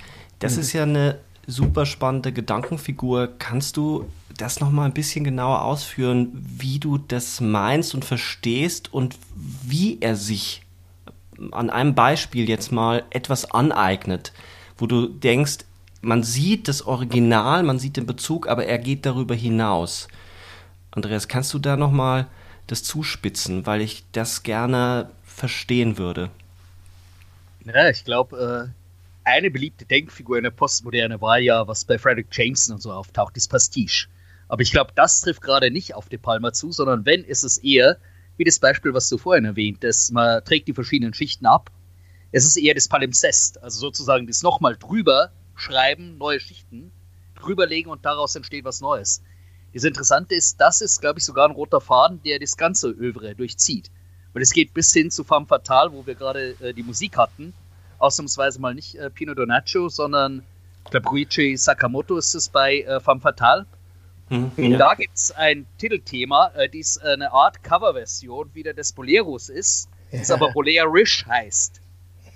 [0.41, 0.61] Das mhm.
[0.61, 3.31] ist ja eine super spannende Gedankenfigur.
[3.39, 4.05] Kannst du
[4.37, 9.99] das noch mal ein bisschen genauer ausführen, wie du das meinst und verstehst und wie
[10.01, 10.64] er sich
[11.53, 14.32] an einem Beispiel jetzt mal etwas aneignet,
[14.78, 15.59] wo du denkst,
[16.01, 20.09] man sieht das Original, man sieht den Bezug, aber er geht darüber hinaus.
[20.91, 22.26] Andreas, kannst du da noch mal
[22.66, 26.30] das zuspitzen, weil ich das gerne verstehen würde?
[27.64, 32.28] Ja, ich glaube, äh, eine beliebte Denkfigur in der Postmoderne war ja, was bei Frederick
[32.30, 34.09] Jameson und so auftaucht, das Pastiche.
[34.49, 37.59] Aber ich glaube, das trifft gerade nicht auf De Palma zu, sondern wenn, ist es
[37.59, 37.97] eher
[38.37, 40.12] wie das Beispiel, was du vorhin erwähnt hast.
[40.12, 41.70] Man trägt die verschiedenen Schichten ab.
[42.32, 46.91] Es ist eher das Palimpsest, also sozusagen das nochmal drüber schreiben, neue Schichten
[47.37, 49.22] drüberlegen und daraus entsteht was Neues.
[49.72, 53.35] Das Interessante ist, das ist, glaube ich, sogar ein roter Faden, der das ganze Övre
[53.35, 53.91] durchzieht.
[54.32, 57.55] Weil es geht bis hin zu Femme Fatale, wo wir gerade äh, die Musik hatten.
[57.99, 60.43] Ausnahmsweise mal nicht äh, Pino Donaggio, sondern
[60.85, 63.66] ich glaube, Sakamoto ist es bei äh, Femme Fatale.
[64.35, 64.78] Mhm, ja.
[64.78, 70.18] Da gibt es ein Titelthema, äh, dies eine Art Coverversion wieder des Boleros ist, ja.
[70.18, 71.80] das aber Bolerish heißt.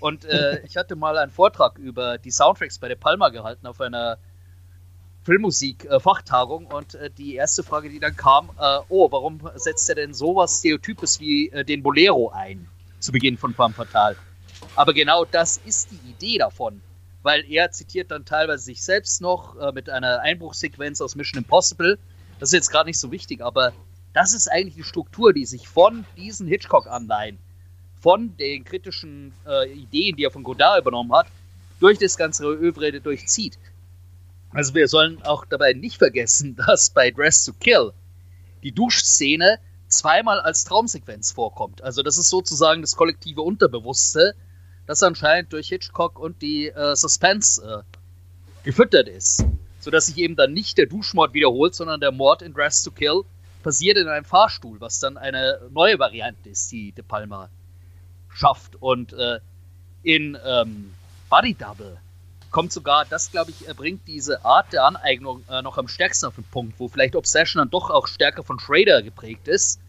[0.00, 3.80] Und äh, ich hatte mal einen Vortrag über die Soundtracks bei der Palma gehalten auf
[3.80, 4.18] einer
[5.24, 9.96] Filmmusik-Fachtagung äh, und äh, die erste Frage, die dann kam, äh, oh, warum setzt er
[9.96, 12.68] denn sowas Stereotypes wie äh, den Bolero ein
[13.00, 14.16] zu Beginn von Femme Fatale?
[14.76, 16.80] Aber genau das ist die Idee davon
[17.22, 21.98] weil er zitiert dann teilweise sich selbst noch äh, mit einer Einbruchsequenz aus Mission Impossible.
[22.38, 23.72] Das ist jetzt gerade nicht so wichtig, aber
[24.12, 27.38] das ist eigentlich die Struktur, die sich von diesen Hitchcock-Anleihen,
[28.00, 31.26] von den kritischen äh, Ideen, die er von Godard übernommen hat,
[31.80, 33.58] durch das ganze Övre durchzieht.
[34.50, 37.92] Also wir sollen auch dabei nicht vergessen, dass bei Dress to Kill
[38.62, 39.58] die Duschszene
[39.88, 41.82] zweimal als Traumsequenz vorkommt.
[41.82, 44.34] Also das ist sozusagen das kollektive Unterbewusste,
[44.88, 49.44] das anscheinend durch Hitchcock und die äh, Suspense äh, gefüttert ist.
[49.80, 53.22] Sodass sich eben dann nicht der Duschmord wiederholt, sondern der Mord in Dress to Kill
[53.62, 57.50] passiert in einem Fahrstuhl, was dann eine neue Variante ist, die De Palma
[58.30, 58.76] schafft.
[58.80, 59.40] Und äh,
[60.02, 60.94] in ähm,
[61.28, 61.98] Body Double
[62.50, 66.36] kommt sogar, das glaube ich, bringt diese Art der Aneignung äh, noch am stärksten auf
[66.36, 69.80] den Punkt, wo vielleicht Obsession dann doch auch stärker von Schrader geprägt ist.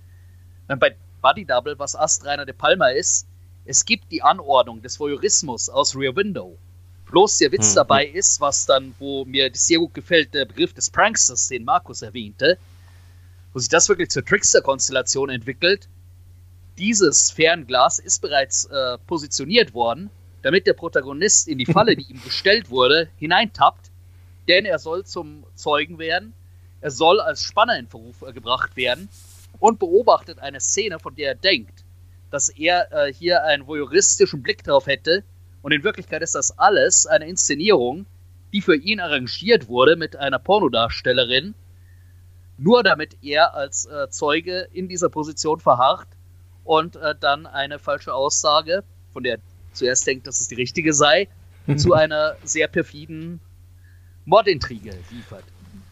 [0.68, 3.29] Dann bei Body Double, was Astreiner De Palma ist,
[3.70, 6.58] es gibt die Anordnung des Voyeurismus aus Rear Window.
[7.06, 7.76] Bloß der Witz hm.
[7.76, 12.02] dabei ist, was dann, wo mir sehr gut gefällt, der Begriff des Pranksters, den Markus
[12.02, 12.58] erwähnte,
[13.54, 15.88] wo sich das wirklich zur Trickster-Konstellation entwickelt.
[16.80, 20.10] Dieses Fernglas ist bereits äh, positioniert worden,
[20.42, 23.92] damit der Protagonist in die Falle, die ihm gestellt wurde, hineintappt,
[24.48, 26.34] denn er soll zum Zeugen werden,
[26.82, 29.10] er soll als Spanner in Verruf äh, gebracht werden
[29.60, 31.84] und beobachtet eine Szene, von der er denkt,
[32.32, 35.24] dass er äh, hier einen voyeuristischen Blick drauf hätte.
[35.62, 38.06] Und in Wirklichkeit ist das alles eine Inszenierung,
[38.54, 41.54] die für ihn arrangiert wurde mit einer Pornodarstellerin,
[42.58, 46.08] nur damit er als äh, Zeuge in dieser Position verharrt
[46.64, 49.42] und äh, dann eine falsche Aussage, von der er
[49.74, 51.28] zuerst denkt, dass es die richtige sei,
[51.78, 53.40] zu einer sehr perfiden
[54.26, 55.44] Mordintrige liefert.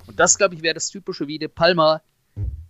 [0.08, 2.02] Und das, glaube ich, wäre das Typische, wie De Palma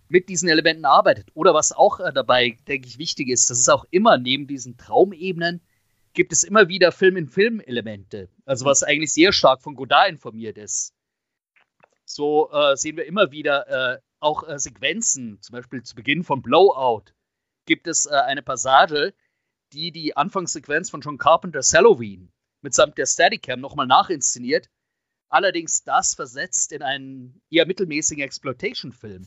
[0.08, 1.28] mit diesen Elementen arbeitet.
[1.34, 4.76] Oder was auch äh, dabei, denke ich, wichtig ist, dass es auch immer neben diesen
[4.76, 5.60] Traumebenen
[6.14, 8.28] gibt es immer wieder Film-in-Film-Elemente.
[8.44, 10.94] Also was eigentlich sehr stark von Godard informiert ist.
[12.04, 16.42] So äh, sehen wir immer wieder äh, auch äh, Sequenzen, zum Beispiel zu Beginn von
[16.42, 17.12] Blowout
[17.68, 19.14] gibt es äh, eine Passage,
[19.72, 22.32] die die Anfangssequenz von John Carpenter's Halloween
[22.62, 24.68] mitsamt der Steadicam nochmal nachinszeniert.
[25.30, 29.26] Allerdings das versetzt in einen eher mittelmäßigen Exploitation-Film.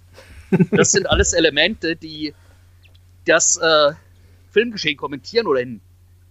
[0.72, 2.34] Das sind alles Elemente, die
[3.26, 3.93] das äh,
[4.49, 5.80] Filmgeschehen kommentieren oder in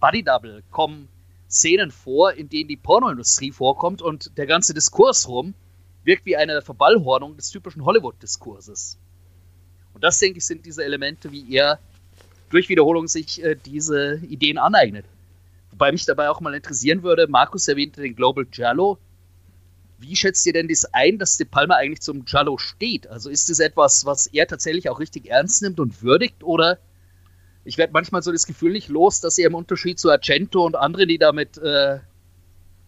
[0.01, 1.09] Buddy Double kommen
[1.49, 5.55] Szenen vor, in denen die Pornoindustrie vorkommt und der ganze Diskurs rum
[6.05, 8.99] wirkt wie eine Verballhornung des typischen Hollywood-Diskurses.
[9.95, 11.79] Und das, denke ich, sind diese Elemente, wie er
[12.51, 15.05] durch Wiederholung sich äh, diese Ideen aneignet.
[15.73, 18.99] Wobei mich dabei auch mal interessieren würde, Markus erwähnte den Global Giallo,
[20.01, 23.07] wie schätzt ihr denn das ein, dass De Palma eigentlich zum Giallo steht?
[23.07, 26.43] Also ist das etwas, was er tatsächlich auch richtig ernst nimmt und würdigt?
[26.43, 26.79] Oder
[27.65, 30.77] ich werde manchmal so das Gefühl nicht los, dass er im Unterschied zu Argento und
[30.77, 31.99] anderen, die da mit äh,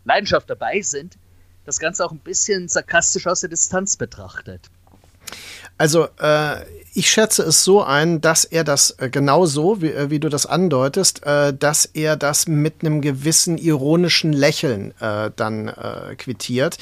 [0.05, 1.19] Leidenschaft dabei sind,
[1.65, 4.71] das Ganze auch ein bisschen sarkastisch aus der Distanz betrachtet.
[5.79, 6.57] Also äh,
[6.95, 10.29] ich schätze es so ein, dass er das äh, genau so, wie, äh, wie du
[10.29, 16.79] das andeutest, äh, dass er das mit einem gewissen ironischen Lächeln äh, dann äh, quittiert.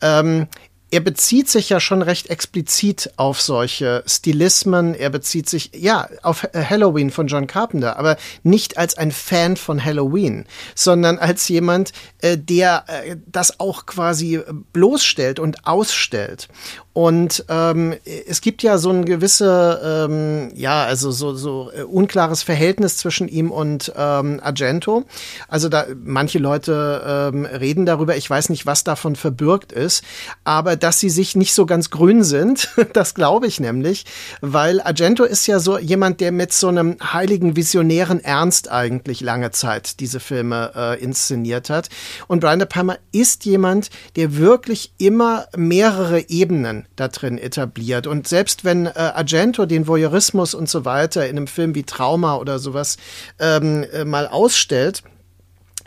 [0.00, 0.48] Ähm,
[0.88, 4.94] er bezieht sich ja schon recht explizit auf solche Stilismen.
[4.94, 9.84] Er bezieht sich, ja, auf Halloween von John Carpenter, aber nicht als ein Fan von
[9.84, 14.40] Halloween, sondern als jemand, äh, der äh, das auch quasi
[14.72, 16.48] bloßstellt und ausstellt.
[16.96, 17.94] Und ähm,
[18.26, 23.28] es gibt ja so ein gewisse, ähm, ja, also so, so äh, unklares Verhältnis zwischen
[23.28, 25.04] ihm und ähm, Argento.
[25.46, 27.02] Also da manche Leute
[27.34, 30.04] ähm, reden darüber, ich weiß nicht, was davon verbürgt ist,
[30.44, 34.06] aber dass sie sich nicht so ganz grün sind, das glaube ich nämlich,
[34.40, 39.50] weil Argento ist ja so jemand, der mit so einem heiligen visionären Ernst eigentlich lange
[39.50, 41.90] Zeit diese Filme äh, inszeniert hat.
[42.26, 48.06] Und Brian De Palma ist jemand, der wirklich immer mehrere Ebenen da drin etabliert.
[48.06, 52.36] Und selbst wenn äh, Argento den Voyeurismus und so weiter in einem Film wie Trauma
[52.36, 52.96] oder sowas
[53.38, 55.02] ähm, äh, mal ausstellt,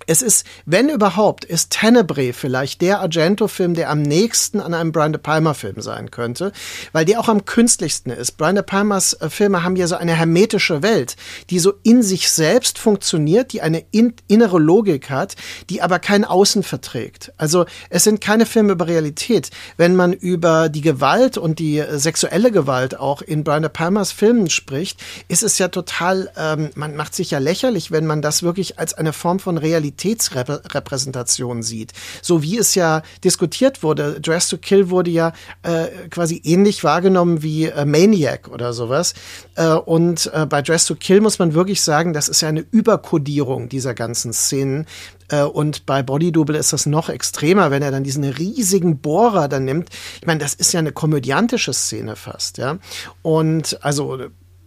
[0.10, 5.14] es ist, wenn überhaupt, ist Tenebrae vielleicht der Argento-Film, der am nächsten an einem Brian
[5.14, 6.52] De Palma-Film sein könnte,
[6.94, 8.32] weil der auch am künstlichsten ist.
[8.32, 11.16] Brian De Palmas äh, Filme haben ja so eine hermetische Welt,
[11.52, 15.36] die so in sich selbst funktioniert, die eine in innere Logik hat,
[15.70, 17.32] die aber kein Außen verträgt.
[17.38, 19.52] Also es sind keine Filme über Realität.
[19.78, 24.12] Wenn man über die Gewalt und die äh, sexuelle Gewalt auch in Brian De Palmas
[24.12, 28.42] Filmen spricht, ist es ja total, ähm, man macht sich ja lächerlich, wenn man das
[28.42, 31.94] wirklich als eine Form von Realität Realitätsrepräsentation sieht.
[32.22, 34.20] So wie es ja diskutiert wurde.
[34.22, 35.34] Dress to Kill wurde ja
[35.64, 39.14] äh, quasi ähnlich wahrgenommen wie äh, Maniac oder sowas.
[39.56, 42.66] Äh, und äh, bei Dress to Kill muss man wirklich sagen, das ist ja eine
[42.72, 44.86] Überkodierung dieser ganzen Szenen.
[45.30, 49.48] Äh, und bei Body Double ist das noch extremer, wenn er dann diesen riesigen Bohrer
[49.48, 49.90] dann nimmt.
[50.22, 52.78] Ich meine, das ist ja eine komödiantische Szene fast, ja.
[53.22, 54.20] Und also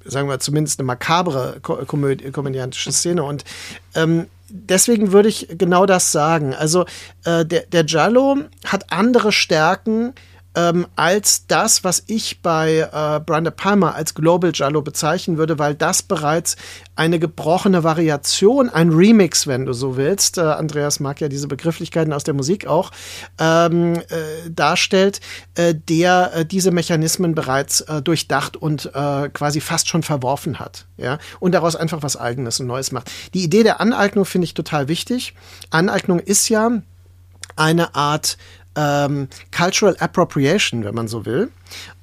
[0.05, 3.22] sagen wir zumindest eine makabre komödiantische Szene.
[3.22, 3.45] Und
[3.95, 6.55] ähm, deswegen würde ich genau das sagen.
[6.55, 6.84] Also
[7.24, 8.36] äh, der, der Giallo
[8.66, 10.12] hat andere Stärken
[10.55, 15.59] ähm, als das, was ich bei äh, Brian De Palma als Global Giallo bezeichnen würde,
[15.59, 16.57] weil das bereits
[16.94, 22.12] eine gebrochene Variation, ein Remix, wenn du so willst, äh, Andreas mag ja diese Begrifflichkeiten
[22.12, 22.90] aus der Musik auch,
[23.38, 25.20] ähm, äh, darstellt,
[25.55, 30.86] äh, der äh, diese Mechanismen bereits äh, durchdacht und quasi fast schon verworfen hat.
[30.96, 31.18] Ja?
[31.40, 33.11] Und daraus einfach was Eigenes und Neues macht.
[33.34, 35.34] Die Idee der Aneignung finde ich total wichtig.
[35.70, 36.70] Aneignung ist ja
[37.57, 38.36] eine Art
[38.77, 41.51] ähm, Cultural Appropriation, wenn man so will.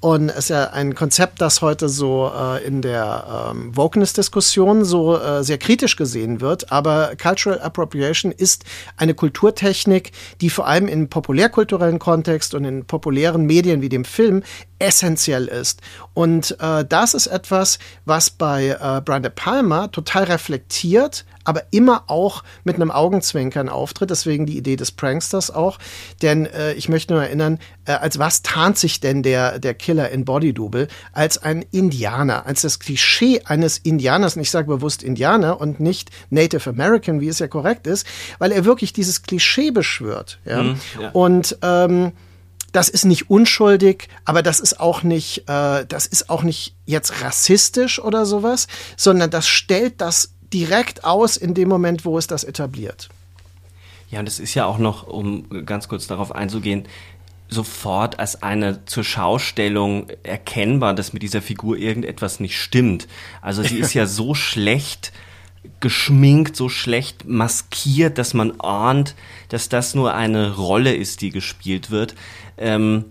[0.00, 5.18] Und es ist ja ein Konzept, das heute so äh, in der ähm, Wokeness-Diskussion so
[5.18, 6.72] äh, sehr kritisch gesehen wird.
[6.72, 8.64] Aber Cultural Appropriation ist
[8.96, 14.42] eine Kulturtechnik, die vor allem im populärkulturellen Kontext und in populären Medien wie dem Film
[14.80, 15.80] essentiell ist.
[16.14, 22.04] Und äh, das ist etwas, was bei äh, Brian De Palma total reflektiert, aber immer
[22.08, 24.10] auch mit einem Augenzwinkern auftritt.
[24.10, 25.78] Deswegen die Idee des Pranksters auch.
[26.22, 30.10] Denn äh, ich möchte nur erinnern, äh, als was tarnt sich denn der, der Killer
[30.10, 30.88] in Body Double?
[31.12, 34.36] Als ein Indianer, als das Klischee eines Indianers.
[34.36, 38.06] Und ich sage bewusst Indianer und nicht Native American, wie es ja korrekt ist,
[38.38, 40.38] weil er wirklich dieses Klischee beschwört.
[40.44, 40.62] Ja?
[40.62, 41.10] Mhm, ja.
[41.10, 42.12] Und ähm,
[42.72, 47.22] das ist nicht unschuldig, aber das ist auch nicht, äh, das ist auch nicht jetzt
[47.22, 52.44] rassistisch oder sowas, sondern das stellt das direkt aus in dem Moment, wo es das
[52.44, 53.08] etabliert.
[54.10, 56.86] Ja, und es ist ja auch noch, um ganz kurz darauf einzugehen,
[57.50, 63.08] sofort als eine zur Schaustellung erkennbar, dass mit dieser Figur irgendetwas nicht stimmt.
[63.42, 65.12] Also sie ist ja so schlecht
[65.80, 69.14] geschminkt, so schlecht maskiert, dass man ahnt,
[69.48, 72.14] dass das nur eine Rolle ist, die gespielt wird.
[72.56, 73.06] Ähm,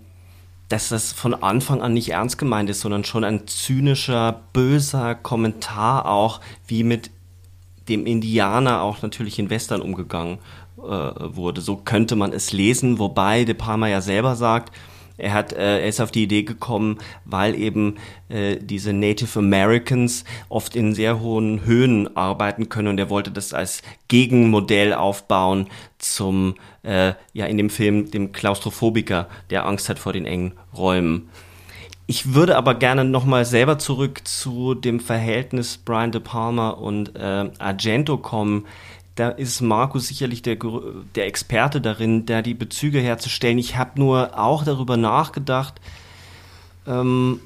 [0.68, 6.06] dass das von Anfang an nicht ernst gemeint ist, sondern schon ein zynischer, böser Kommentar
[6.06, 7.10] auch, wie mit
[7.88, 10.38] dem Indianer auch natürlich in Western umgegangen
[10.82, 11.60] wurde.
[11.60, 14.72] So könnte man es lesen, wobei De Palma ja selber sagt,
[15.20, 17.96] er hat, äh, er ist auf die Idee gekommen, weil eben
[18.28, 23.52] äh, diese Native Americans oft in sehr hohen Höhen arbeiten können und er wollte das
[23.52, 25.68] als Gegenmodell aufbauen
[25.98, 31.28] zum, äh, ja in dem Film, dem Klaustrophobiker, der Angst hat vor den engen Räumen.
[32.06, 37.50] Ich würde aber gerne nochmal selber zurück zu dem Verhältnis Brian De Palma und äh,
[37.58, 38.66] Argento kommen.
[39.20, 40.56] Da ist Markus sicherlich der,
[41.14, 43.58] der Experte darin, da die Bezüge herzustellen.
[43.58, 45.78] Ich habe nur auch darüber nachgedacht,
[46.86, 47.38] ähm,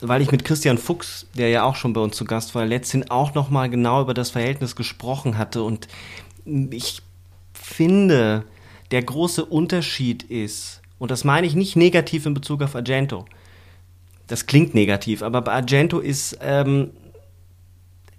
[0.00, 3.10] weil ich mit Christian Fuchs, der ja auch schon bei uns zu Gast war, letztens
[3.10, 5.64] auch nochmal genau über das Verhältnis gesprochen hatte.
[5.64, 5.88] Und
[6.44, 7.02] ich
[7.54, 8.44] finde,
[8.92, 13.24] der große Unterschied ist, und das meine ich nicht negativ in Bezug auf Argento,
[14.28, 16.90] das klingt negativ, aber bei Argento ist ähm,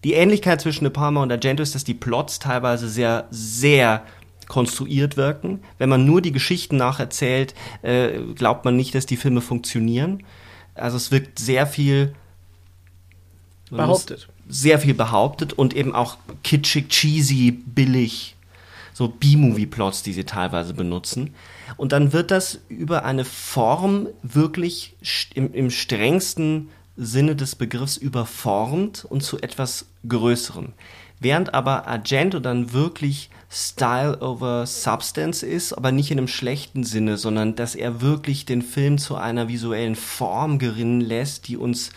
[0.05, 4.03] die Ähnlichkeit zwischen De Palma und Argento ist, dass die Plots teilweise sehr, sehr
[4.47, 5.61] konstruiert wirken.
[5.79, 10.21] Wenn man nur die Geschichten nacherzählt, äh, glaubt man nicht, dass die Filme funktionieren.
[10.75, 12.13] Also es wirkt sehr viel
[13.71, 14.27] behauptet.
[14.47, 18.35] Sehr viel behauptet und eben auch kitschig, cheesy, billig.
[18.93, 21.33] so B-Movie-Plots, die sie teilweise benutzen.
[21.77, 24.95] Und dann wird das über eine Form wirklich
[25.33, 30.73] im, im strengsten Sinne des Begriffs überformt und zu etwas Größerem.
[31.19, 37.17] Während aber Argento dann wirklich Style over Substance ist, aber nicht in einem schlechten Sinne,
[37.17, 41.91] sondern dass er wirklich den Film zu einer visuellen Form gerinnen lässt, die uns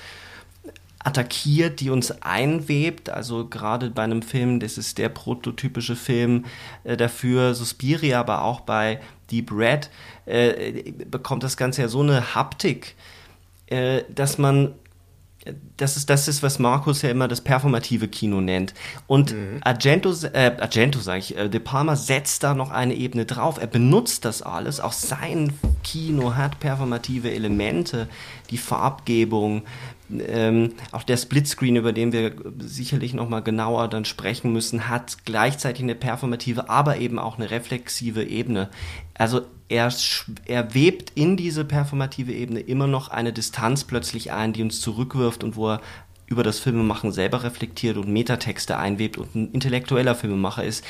[1.00, 3.10] attackiert, die uns einwebt.
[3.10, 6.44] Also gerade bei einem Film, das ist der prototypische Film
[6.84, 9.90] äh, dafür, Suspiria, aber auch bei Deep Red,
[10.26, 12.94] äh, bekommt das Ganze ja so eine Haptik,
[13.66, 14.74] äh, dass man
[15.76, 18.74] das ist das ist, was Markus ja immer das performative Kino nennt.
[19.06, 19.58] Und mhm.
[19.62, 23.58] Argento, äh, Argento sage ich, äh, De Palma setzt da noch eine Ebene drauf.
[23.60, 24.80] Er benutzt das alles.
[24.80, 28.08] Auch sein Kino hat performative Elemente,
[28.50, 29.62] die Farbgebung,
[30.10, 35.24] ähm, auch der Splitscreen, über den wir sicherlich noch mal genauer dann sprechen müssen, hat
[35.24, 38.68] gleichzeitig eine performative, aber eben auch eine reflexive Ebene.
[39.14, 39.92] Also er,
[40.46, 45.44] er webt in diese performative Ebene immer noch eine Distanz plötzlich ein, die uns zurückwirft
[45.44, 45.80] und wo er
[46.26, 50.84] über das Filmemachen selber reflektiert und Metatexte einwebt und ein intellektueller Filmemacher ist,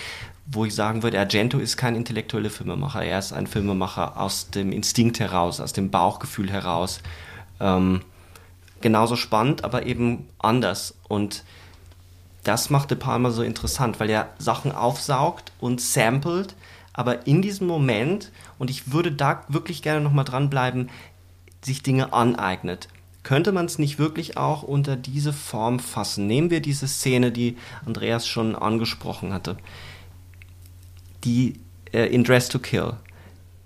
[0.46, 4.72] wo ich sagen würde, Argento ist kein intellektueller Filmemacher, er ist ein Filmemacher aus dem
[4.72, 7.00] Instinkt heraus, aus dem Bauchgefühl heraus.
[7.60, 8.00] Ähm,
[8.80, 10.94] genauso spannend, aber eben anders.
[11.08, 11.44] Und
[12.44, 16.54] das macht De Palma so interessant, weil er Sachen aufsaugt und samplet,
[16.92, 20.90] aber in diesem Moment, und ich würde da wirklich gerne nochmal dranbleiben,
[21.62, 22.88] sich Dinge aneignet.
[23.22, 26.26] Könnte man es nicht wirklich auch unter diese Form fassen?
[26.26, 29.58] Nehmen wir diese Szene, die Andreas schon angesprochen hatte.
[31.24, 31.60] Die
[31.92, 32.94] äh, in Dress to Kill.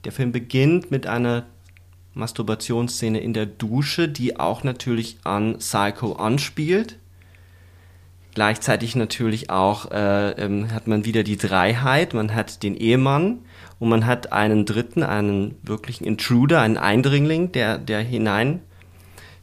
[0.05, 1.47] Der Film beginnt mit einer
[2.15, 6.99] Masturbationsszene in der Dusche, die auch natürlich an Psycho anspielt.
[8.35, 13.41] Gleichzeitig natürlich auch äh, ähm, hat man wieder die Dreiheit, man hat den Ehemann
[13.79, 18.61] und man hat einen Dritten, einen wirklichen Intruder, einen Eindringling, der, der hinein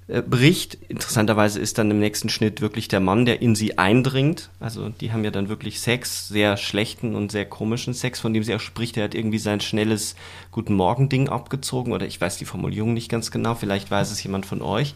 [0.09, 0.75] äh, bricht.
[0.87, 4.49] Interessanterweise ist dann im nächsten Schnitt wirklich der Mann, der in sie eindringt.
[4.59, 8.41] Also die haben ja dann wirklich Sex, sehr schlechten und sehr komischen Sex, von dem
[8.43, 8.97] sie auch spricht.
[8.97, 10.15] Er hat irgendwie sein schnelles
[10.51, 13.53] Guten Morgen-Ding abgezogen oder ich weiß die Formulierung nicht ganz genau.
[13.53, 14.95] Vielleicht weiß es jemand von euch.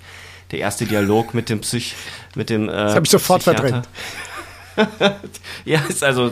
[0.49, 1.93] Der erste Dialog mit dem Psych,
[2.33, 2.67] mit dem.
[2.67, 3.83] Äh, das habe ich sofort Psychiater.
[4.75, 5.19] verdrängt.
[5.65, 6.31] ja, ist also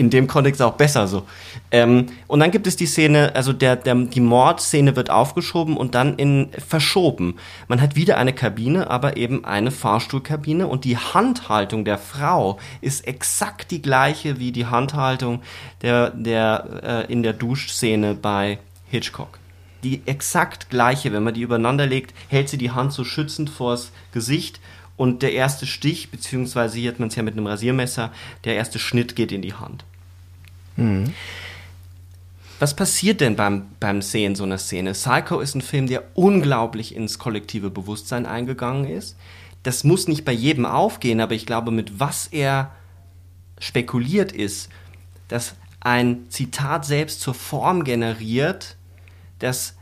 [0.00, 1.26] in dem Kontext auch besser so.
[1.70, 5.94] Ähm, und dann gibt es die Szene, also der, der, die Mordszene wird aufgeschoben und
[5.94, 7.36] dann in verschoben.
[7.68, 13.06] Man hat wieder eine Kabine, aber eben eine Fahrstuhlkabine und die Handhaltung der Frau ist
[13.06, 15.42] exakt die gleiche wie die Handhaltung
[15.82, 19.38] der, der äh, in der Duschszene bei Hitchcock.
[19.84, 23.92] Die exakt gleiche, wenn man die übereinander legt, hält sie die Hand so schützend vors
[24.12, 24.60] Gesicht
[24.96, 28.12] und der erste Stich, beziehungsweise hier hat man es ja mit einem Rasiermesser,
[28.44, 29.84] der erste Schnitt geht in die Hand.
[30.76, 31.14] Mhm.
[32.58, 34.92] Was passiert denn beim, beim Sehen so einer Szene?
[34.92, 39.16] Psycho ist ein Film, der unglaublich ins kollektive Bewusstsein eingegangen ist.
[39.62, 42.70] Das muss nicht bei jedem aufgehen, aber ich glaube, mit was er
[43.58, 44.68] spekuliert ist,
[45.28, 48.76] dass ein Zitat selbst zur Form generiert,
[49.38, 49.76] das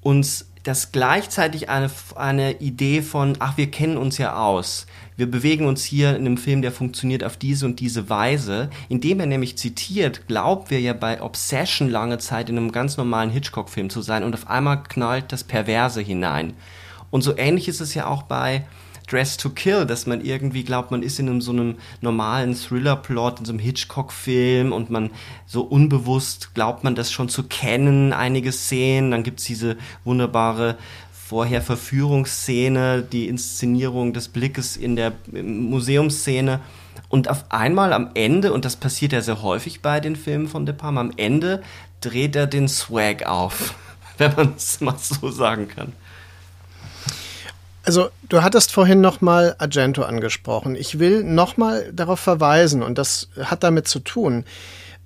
[0.00, 4.86] uns das gleichzeitig eine, eine Idee von, ach, wir kennen uns ja aus.
[5.18, 8.68] Wir bewegen uns hier in einem Film, der funktioniert auf diese und diese Weise.
[8.90, 13.30] Indem er nämlich zitiert, glaubt wir ja bei Obsession lange Zeit in einem ganz normalen
[13.30, 16.52] Hitchcock-Film zu sein und auf einmal knallt das Perverse hinein.
[17.10, 18.66] Und so ähnlich ist es ja auch bei
[19.08, 23.38] Dress to Kill, dass man irgendwie glaubt, man ist in einem, so einem normalen Thriller-Plot,
[23.38, 25.10] in so einem Hitchcock-Film und man
[25.46, 29.12] so unbewusst glaubt man das schon zu kennen, einige Szenen.
[29.12, 30.76] Dann gibt's diese wunderbare
[31.28, 36.60] vorher Verführungsszene, die Inszenierung des Blickes in der Museumsszene.
[37.08, 40.66] Und auf einmal am Ende, und das passiert ja sehr häufig bei den Filmen von
[40.66, 41.62] De Palma, am Ende
[42.00, 43.74] dreht er den Swag auf,
[44.18, 45.92] wenn man es mal so sagen kann.
[47.84, 50.76] Also du hattest vorhin nochmal Argento angesprochen.
[50.76, 54.44] Ich will nochmal darauf verweisen, und das hat damit zu tun,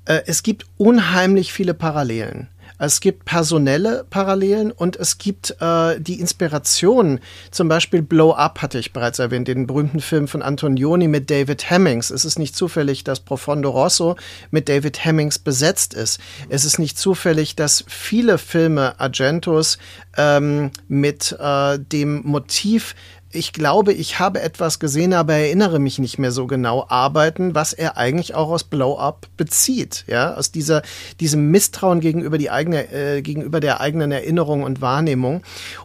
[0.04, 2.48] äh, es gibt unheimlich viele Parallelen.
[2.81, 7.20] Es gibt personelle Parallelen und es gibt äh, die Inspiration.
[7.51, 11.68] Zum Beispiel Blow Up hatte ich bereits erwähnt, den berühmten Film von Antonioni mit David
[11.68, 12.09] Hemmings.
[12.09, 14.16] Es ist nicht zufällig, dass Profondo Rosso
[14.51, 16.20] mit David Hemmings besetzt ist.
[16.49, 19.76] Es ist nicht zufällig, dass viele Filme Argentos
[20.16, 22.95] ähm, mit äh, dem Motiv
[23.33, 27.72] ich glaube, ich habe etwas gesehen, aber erinnere mich nicht mehr so genau arbeiten, was
[27.72, 30.83] er eigentlich auch aus Blow Up bezieht, ja, aus dieser,
[31.20, 35.43] diesem Misstrauen gegenüber die, eigene, äh, gegenüber der eigenen Erinnerung und Wahrnehmung.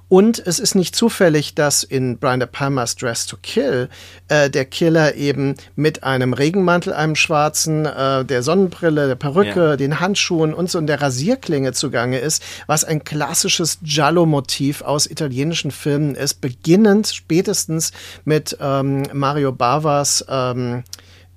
[0.08, 3.90] Und es ist nicht zufällig, dass in Brian De Palmas Dress to Kill
[4.28, 9.78] äh, der Killer eben mit einem Regenmantel, einem schwarzen, äh, der Sonnenbrille, der Perücke, ja.
[9.78, 15.72] den Handschuhen und so und der Rasierklinge zugange ist, was ein klassisches Giallo-Motiv aus italienischen
[15.72, 17.92] Filmen ist, beginnend spätestens
[18.24, 20.86] mit ähm, Mario Bavas ähm,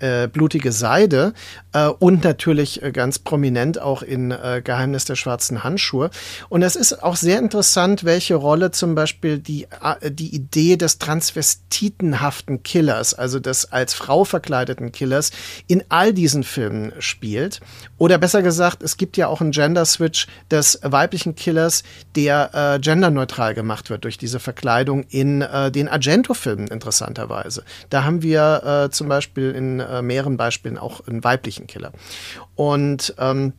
[0.01, 1.32] äh, blutige Seide
[1.72, 6.11] äh, und natürlich äh, ganz prominent auch in äh, Geheimnis der schwarzen Handschuhe.
[6.49, 9.66] Und es ist auch sehr interessant, welche Rolle zum Beispiel die,
[10.11, 15.30] die Idee des transvestitenhaften Killers, also des als Frau verkleideten Killers,
[15.66, 17.61] in all diesen Filmen spielt.
[17.96, 21.82] Oder besser gesagt, es gibt ja auch einen Gender-Switch des weiblichen Killers,
[22.14, 27.64] der genderneutral gemacht wird durch diese Verkleidung in den Argento-Filmen interessanterweise.
[27.90, 31.93] Da haben wir zum Beispiel in äh, mehreren Beispielen auch einen weiblichen Killer.
[32.55, 33.53] Und ähm,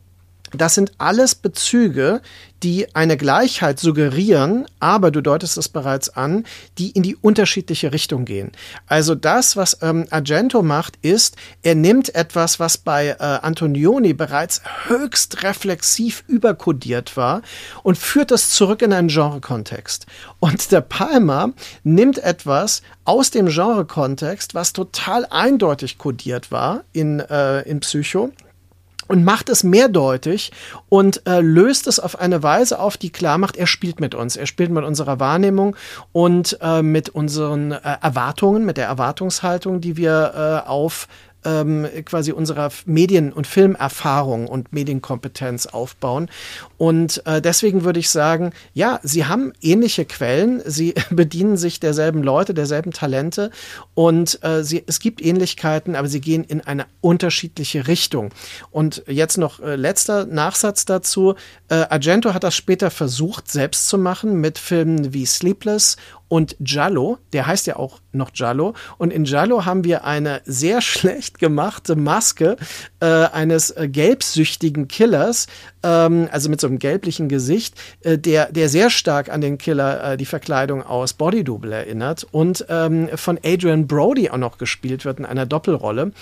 [0.52, 2.20] das sind alles Bezüge,
[2.62, 6.44] die eine Gleichheit suggerieren, aber du deutest es bereits an,
[6.78, 8.52] die in die unterschiedliche Richtung gehen.
[8.86, 14.60] Also das, was ähm, Argento macht, ist, er nimmt etwas, was bei äh, Antonioni bereits
[14.86, 17.42] höchst reflexiv überkodiert war
[17.82, 20.06] und führt das zurück in einen Genre-Kontext.
[20.38, 27.62] Und der Palmer nimmt etwas aus dem Genre-Kontext, was total eindeutig kodiert war in, äh,
[27.62, 28.30] in Psycho
[29.10, 30.52] und macht es mehrdeutig
[30.88, 34.36] und äh, löst es auf eine Weise auf, die klar macht, er spielt mit uns,
[34.36, 35.74] er spielt mit unserer Wahrnehmung
[36.12, 41.08] und äh, mit unseren äh, Erwartungen, mit der Erwartungshaltung, die wir äh, auf
[41.44, 46.30] ähm, quasi unserer Medien- und Filmerfahrung und Medienkompetenz aufbauen.
[46.78, 52.22] Und äh, deswegen würde ich sagen, ja, sie haben ähnliche Quellen, sie bedienen sich derselben
[52.22, 53.50] Leute, derselben Talente
[53.94, 58.30] und äh, sie, es gibt Ähnlichkeiten, aber sie gehen in eine unterschiedliche Richtung.
[58.70, 61.34] Und jetzt noch äh, letzter Nachsatz dazu.
[61.68, 65.96] Äh, Argento hat das später versucht, selbst zu machen mit Filmen wie Sleepless
[66.30, 68.74] und Giallo, der heißt ja auch noch Giallo.
[68.98, 72.56] Und in Giallo haben wir eine sehr schlecht gemachte Maske
[73.00, 75.48] äh, eines äh, gelbsüchtigen Killers,
[75.82, 80.12] ähm, also mit so einem gelblichen Gesicht, äh, der, der sehr stark an den Killer,
[80.12, 85.04] äh, die Verkleidung aus Body Double erinnert und ähm, von Adrian Brody auch noch gespielt
[85.04, 86.12] wird in einer Doppelrolle.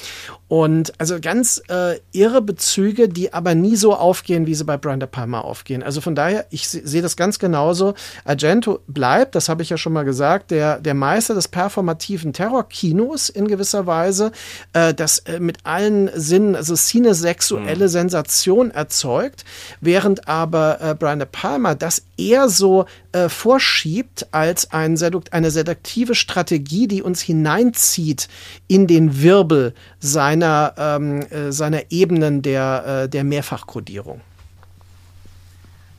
[0.48, 5.00] Und also ganz äh, irre Bezüge, die aber nie so aufgehen, wie sie bei Brian
[5.00, 5.82] De Palma aufgehen.
[5.82, 7.94] Also von daher, ich sehe das ganz genauso.
[8.24, 13.28] Argento bleibt, das habe ich ja schon mal gesagt, der, der Meister des performativen Terrorkinos
[13.28, 14.32] in gewisser Weise,
[14.72, 17.88] äh, das äh, mit allen Sinnen, also cinesexuelle mhm.
[17.88, 19.44] Sensation erzeugt
[19.80, 26.14] während aber äh, Brian Palma das eher so äh, vorschiebt als ein Sedukt, eine seduktive
[26.14, 28.28] Strategie, die uns hineinzieht
[28.66, 34.20] in den Wirbel seiner, ähm, äh, seiner Ebenen der, äh, der Mehrfachkodierung.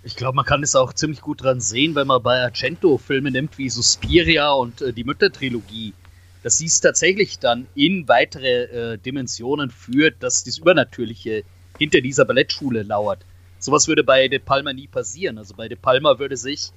[0.04, 3.32] Ich glaube, man kann es auch ziemlich gut dran sehen, wenn man bei Argento Filme
[3.32, 5.94] nimmt wie Suspiria und äh, die Müttertrilogie,
[6.42, 11.44] dass sie es tatsächlich dann in weitere äh, Dimensionen führt, dass das Übernatürliche
[11.78, 13.20] hinter dieser Ballettschule lauert.
[13.60, 15.38] Sowas würde bei De Palma nie passieren.
[15.38, 16.72] Also bei De Palma würde sich,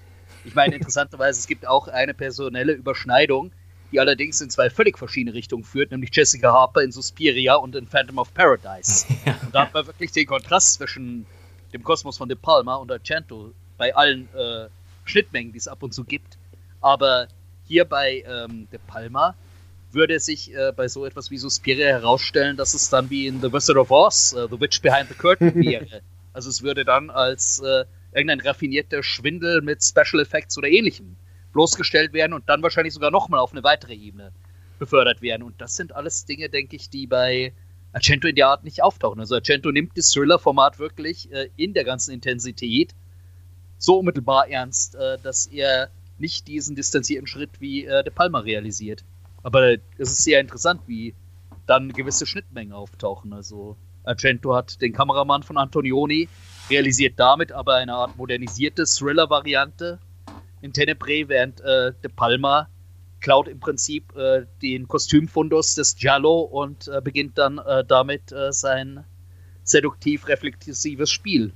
[0.44, 3.52] ich meine, interessanterweise, es gibt auch eine personelle Überschneidung,
[3.92, 7.86] die allerdings in zwei völlig verschiedene Richtungen führt, nämlich Jessica Harper in Suspiria und in
[7.86, 9.06] Phantom of Paradise.
[9.26, 9.38] Ja.
[9.42, 11.26] Und da hat man wirklich den Kontrast zwischen
[11.72, 14.68] dem Kosmos von De Palma und Argento bei allen äh,
[15.04, 16.38] Schnittmengen, die es ab und zu gibt.
[16.80, 17.28] Aber
[17.66, 19.36] hier bei ähm, De Palma
[19.92, 23.52] würde sich äh, bei so etwas wie Suspiria herausstellen, dass es dann wie in The
[23.52, 26.02] Wizard of Oz, uh, The Witch Behind the Curtain wäre.
[26.32, 31.16] Also es würde dann als äh, irgendein raffinierter Schwindel mit Special Effects oder ähnlichem
[31.52, 34.32] bloßgestellt werden und dann wahrscheinlich sogar nochmal auf eine weitere Ebene
[34.78, 35.42] befördert werden.
[35.42, 37.52] Und das sind alles Dinge, denke ich, die bei
[37.92, 39.20] Argento in der Art nicht auftauchen.
[39.20, 42.94] Also Argento nimmt das Thriller-Format wirklich äh, in der ganzen Intensität
[43.78, 49.04] so unmittelbar ernst, äh, dass er nicht diesen distanzierten Schritt wie äh, De Palma realisiert.
[49.42, 51.14] Aber es ist sehr interessant, wie
[51.66, 53.32] dann gewisse Schnittmengen auftauchen.
[53.32, 56.28] Also Argento hat den Kameramann von Antonioni,
[56.70, 59.98] realisiert damit aber eine Art modernisierte Thriller-Variante
[60.60, 62.68] in Tenebrae, während äh, De Palma
[63.20, 68.52] klaut im Prinzip äh, den Kostümfundus des Giallo und äh, beginnt dann äh, damit äh,
[68.52, 69.04] sein
[69.64, 71.52] seduktiv-reflexives Spiel.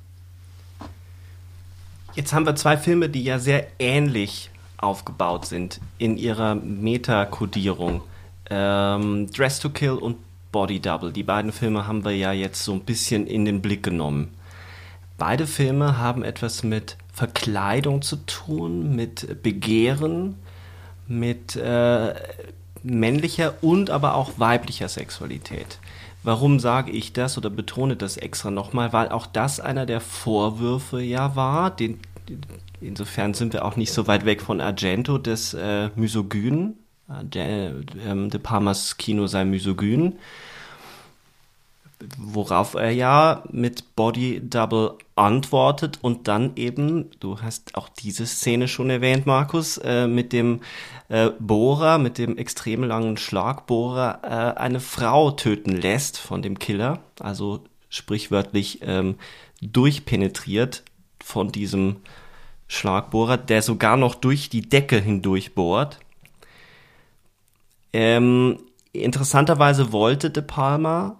[2.14, 8.02] Jetzt haben wir zwei Filme, die ja sehr ähnlich aufgebaut sind in ihrer Metakodierung.
[8.48, 10.16] Ähm, Dress to Kill und
[10.56, 11.12] Body Double.
[11.12, 14.32] Die beiden Filme haben wir ja jetzt so ein bisschen in den Blick genommen.
[15.18, 20.36] Beide Filme haben etwas mit Verkleidung zu tun, mit Begehren,
[21.06, 22.14] mit, äh,
[22.82, 25.78] männlicher und aber auch weiblicher Sexualität.
[26.22, 28.94] Warum sage ich das oder betone das extra nochmal?
[28.94, 32.00] Weil auch das einer der Vorwürfe ja war, den,
[32.80, 36.78] insofern sind wir auch nicht so weit weg von Argento des äh, Misogynen.
[37.08, 40.14] Äh, äh, De Palmas Kino sei misogyn
[42.18, 48.68] worauf er ja mit Body Double antwortet und dann eben, du hast auch diese Szene
[48.68, 50.60] schon erwähnt, Markus, äh, mit dem
[51.08, 57.00] äh, Bohrer, mit dem extrem langen Schlagbohrer, äh, eine Frau töten lässt von dem Killer,
[57.20, 59.16] also sprichwörtlich ähm,
[59.62, 60.82] durchpenetriert
[61.22, 61.96] von diesem
[62.68, 65.98] Schlagbohrer, der sogar noch durch die Decke hindurch bohrt.
[67.92, 68.58] Ähm,
[68.92, 71.16] interessanterweise wollte De Palma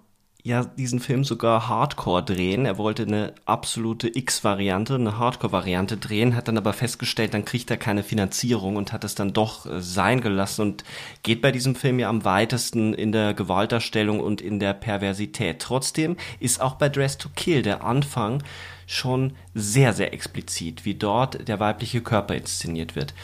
[0.47, 2.67] ja diesen Film sogar Hardcore drehen.
[2.67, 7.77] Er wollte eine absolute X-Variante, eine Hardcore-Variante drehen, hat dann aber festgestellt, dann kriegt er
[7.77, 10.85] keine Finanzierung und hat es dann doch äh, sein gelassen und
[11.25, 15.59] geht bei diesem Film ja am weitesten in der Gewalterstellung und in der Perversität.
[15.59, 18.45] Trotzdem ist auch bei Dress to Kill der Anfang
[18.87, 23.15] schon sehr, sehr explizit, wie dort der weibliche Körper inszeniert wird.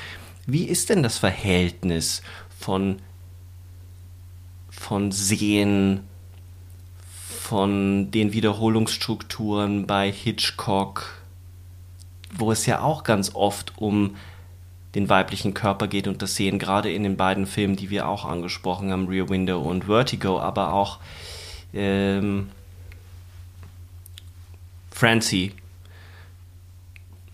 [0.46, 2.20] Wie ist denn das Verhältnis
[2.58, 2.96] von,
[4.70, 6.00] von Sehen,
[7.52, 11.22] von den Wiederholungsstrukturen bei Hitchcock,
[12.32, 14.16] wo es ja auch ganz oft um
[14.94, 18.24] den weiblichen Körper geht und das sehen gerade in den beiden Filmen, die wir auch
[18.24, 20.98] angesprochen haben, Rear Window und Vertigo, aber auch
[21.74, 22.48] ähm,
[24.90, 25.52] Francie.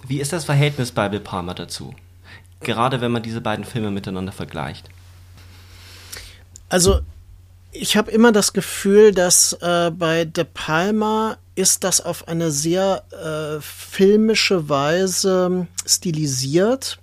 [0.05, 1.95] Wie ist das Verhältnis bei Bill Palmer dazu?
[2.59, 4.89] Gerade wenn man diese beiden Filme miteinander vergleicht.
[6.69, 7.03] Also
[7.73, 13.05] ich habe immer das Gefühl, dass äh, bei De Palma ist das auf eine sehr
[13.13, 16.99] äh, filmische Weise stilisiert.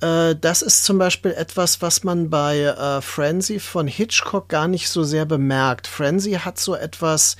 [0.00, 4.88] Äh, das ist zum Beispiel etwas, was man bei äh, Frenzy von Hitchcock gar nicht
[4.88, 5.86] so sehr bemerkt.
[5.86, 7.36] Frenzy hat so etwas,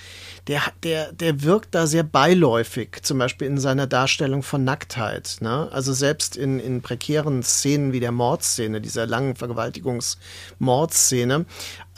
[0.47, 5.39] der, der, der wirkt da sehr beiläufig, zum Beispiel in seiner Darstellung von Nacktheit.
[5.41, 5.69] Ne?
[5.73, 11.47] Also selbst in, in prekären Szenen wie der Mordszene, dieser langen Vergewaltigungsmordszene,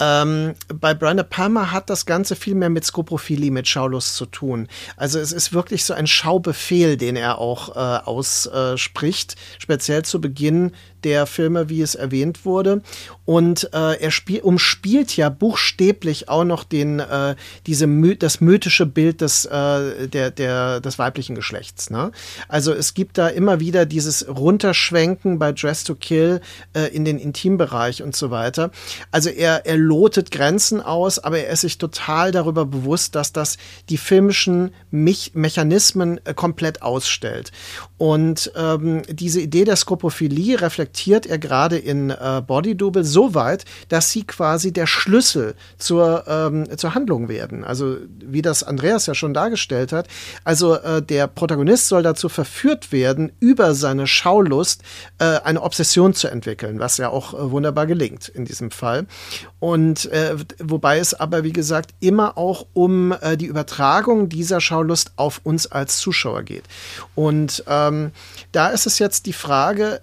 [0.01, 4.69] ähm, bei Brian Palmer hat das Ganze viel mehr mit Skoprophilie, mit Schaulust zu tun.
[4.97, 10.73] Also es ist wirklich so ein Schaubefehl, den er auch äh, ausspricht, speziell zu Beginn
[11.05, 12.83] der Filme, wie es erwähnt wurde.
[13.25, 17.37] Und äh, er spiel, umspielt ja buchstäblich auch noch den, äh,
[17.67, 21.91] diese My das mythische Bild des, äh, der, der, des weiblichen Geschlechts.
[21.91, 22.11] Ne?
[22.49, 26.41] Also es gibt da immer wieder dieses Runterschwenken bei Dress to Kill
[26.75, 28.71] äh, in den Intimbereich und so weiter.
[29.11, 33.59] Also er, er lotet Grenzen aus, aber er ist sich total darüber bewusst, dass das
[33.89, 37.53] die filmischen Mich Mechanismen äh, komplett ausstellt.
[37.99, 40.88] Und ähm, diese Idee der Skopophilie reflektiert
[41.27, 46.67] er gerade in äh, Body Double so weit, dass sie quasi der Schlüssel zur, ähm,
[46.77, 47.65] zur Handlung werden.
[47.65, 50.09] Also wie das Andreas ja schon dargestellt hat.
[50.45, 54.83] Also äh, der Protagonist soll dazu verführt werden, über seine Schaulust
[55.19, 59.07] äh, eine Obsession zu entwickeln, was ja auch äh, wunderbar gelingt in diesem Fall.
[59.61, 65.13] Und äh, wobei es aber, wie gesagt, immer auch um äh, die Übertragung dieser Schaulust
[65.17, 66.65] auf uns als Zuschauer geht.
[67.15, 68.13] Und ähm,
[68.53, 70.01] da ist es jetzt die Frage,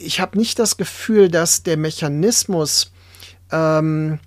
[0.00, 2.92] ich habe nicht das Gefühl, dass der Mechanismus
[3.50, 4.20] ähm,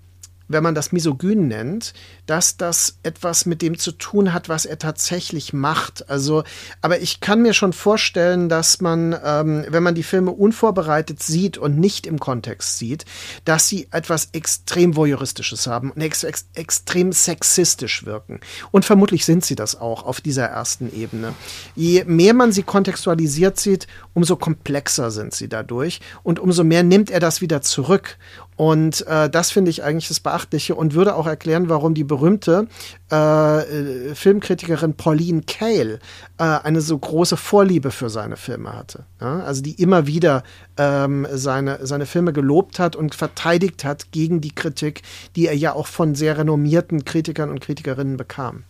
[0.51, 1.93] wenn man das misogyn nennt,
[2.25, 6.09] dass das etwas mit dem zu tun hat, was er tatsächlich macht.
[6.09, 6.43] Also,
[6.81, 11.57] aber ich kann mir schon vorstellen, dass man, ähm, wenn man die Filme unvorbereitet sieht
[11.57, 13.05] und nicht im Kontext sieht,
[13.45, 18.39] dass sie etwas extrem voyeuristisches haben und ex ex extrem sexistisch wirken.
[18.71, 21.33] Und vermutlich sind sie das auch auf dieser ersten Ebene.
[21.75, 27.09] Je mehr man sie kontextualisiert sieht, umso komplexer sind sie dadurch und umso mehr nimmt
[27.09, 28.17] er das wieder zurück.
[28.57, 32.67] Und äh, das finde ich eigentlich das Beachtliche und würde auch erklären, warum die berühmte
[33.09, 35.99] äh, Filmkritikerin Pauline Kael
[36.37, 39.05] äh, eine so große Vorliebe für seine Filme hatte.
[39.21, 39.39] Ja?
[39.43, 40.43] Also die immer wieder
[40.75, 45.03] ähm, seine, seine Filme gelobt hat und verteidigt hat gegen die Kritik,
[45.37, 48.65] die er ja auch von sehr renommierten Kritikern und Kritikerinnen bekam.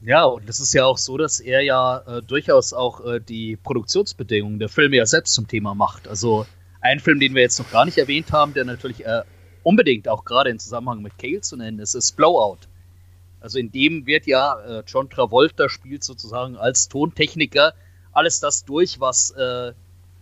[0.00, 3.56] Ja, und es ist ja auch so, dass er ja äh, durchaus auch äh, die
[3.56, 6.08] Produktionsbedingungen der Filme ja selbst zum Thema macht.
[6.08, 6.46] Also
[6.80, 9.22] ein Film, den wir jetzt noch gar nicht erwähnt haben, der natürlich äh,
[9.62, 12.58] unbedingt auch gerade im Zusammenhang mit Cale zu nennen ist, ist Blowout.
[13.40, 17.74] Also in dem wird ja äh, John Travolta spielt sozusagen als Tontechniker
[18.12, 19.72] alles das durch, was äh,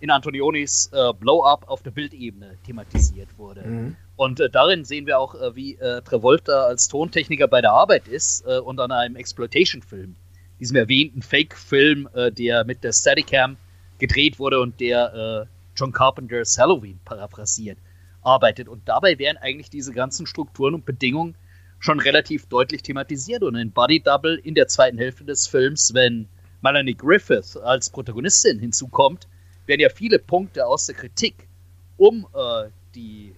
[0.01, 3.63] in Antonionis äh, Blow-Up auf der Bildebene thematisiert wurde.
[3.63, 3.97] Mhm.
[4.17, 8.09] Und äh, darin sehen wir auch, äh, wie äh, Travolta als Tontechniker bei der Arbeit
[8.09, 10.17] ist und an einem Exploitation-Film,
[10.59, 13.57] diesem erwähnten Fake-Film, der mit der Steadicam
[13.99, 17.79] gedreht wurde und der John Carpenters Halloween paraphrasiert,
[18.23, 18.69] arbeitet.
[18.69, 21.35] Und dabei wären eigentlich diese ganzen Strukturen und Bedingungen
[21.79, 23.43] schon relativ deutlich thematisiert.
[23.43, 26.29] Und in Body Double in der zweiten Hälfte des Films, wenn
[26.63, 29.27] Melanie Griffith als Protagonistin hinzukommt,
[29.67, 31.49] werden ja viele Punkte aus der Kritik
[31.97, 33.35] um äh, die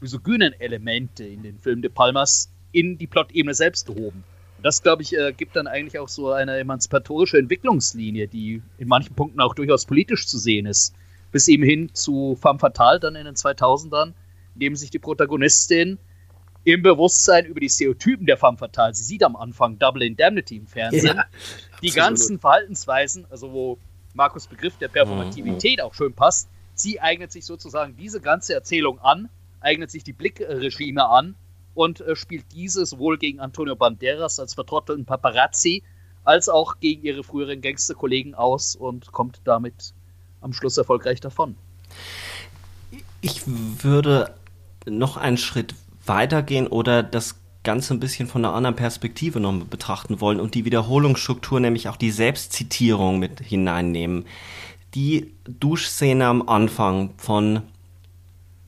[0.00, 4.24] misogynen Elemente in den Filmen De Palmas in die Plot-Ebene selbst gehoben.
[4.56, 8.88] Und das, glaube ich, äh, gibt dann eigentlich auch so eine emanzipatorische Entwicklungslinie, die in
[8.88, 10.94] manchen Punkten auch durchaus politisch zu sehen ist.
[11.32, 14.12] Bis eben hin zu Femme Fatale dann in den 2000ern,
[14.54, 15.98] in dem sich die Protagonistin
[16.64, 20.66] im Bewusstsein über die Stereotypen der Femme Fatale, sie sieht am Anfang Double Indemnity im
[20.66, 21.24] Fernsehen, ja,
[21.82, 23.78] die ganzen Verhaltensweisen, also wo
[24.14, 25.84] Markus Begriff der Performativität mhm.
[25.84, 31.08] auch schön passt, sie eignet sich sozusagen diese ganze Erzählung an, eignet sich die Blickregime
[31.08, 31.34] an
[31.74, 35.82] und äh, spielt diese sowohl gegen Antonio Banderas als vertrottelten Paparazzi
[36.24, 39.94] als auch gegen ihre früheren Gangsterkollegen aus und kommt damit
[40.40, 41.56] am Schluss erfolgreich davon.
[43.20, 44.34] Ich würde
[44.86, 45.74] noch einen Schritt
[46.06, 50.64] weitergehen oder das Ganze ein bisschen von einer anderen Perspektive noch betrachten wollen und die
[50.64, 54.24] Wiederholungsstruktur, nämlich auch die Selbstzitierung mit hineinnehmen.
[54.94, 57.62] Die Duschszene am Anfang von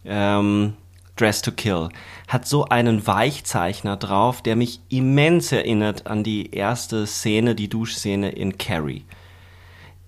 [0.04, 0.74] ähm,
[1.16, 1.88] Dress to Kill
[2.28, 8.30] hat so einen Weichzeichner drauf, der mich immens erinnert an die erste Szene, die Duschszene
[8.30, 9.04] in Carrie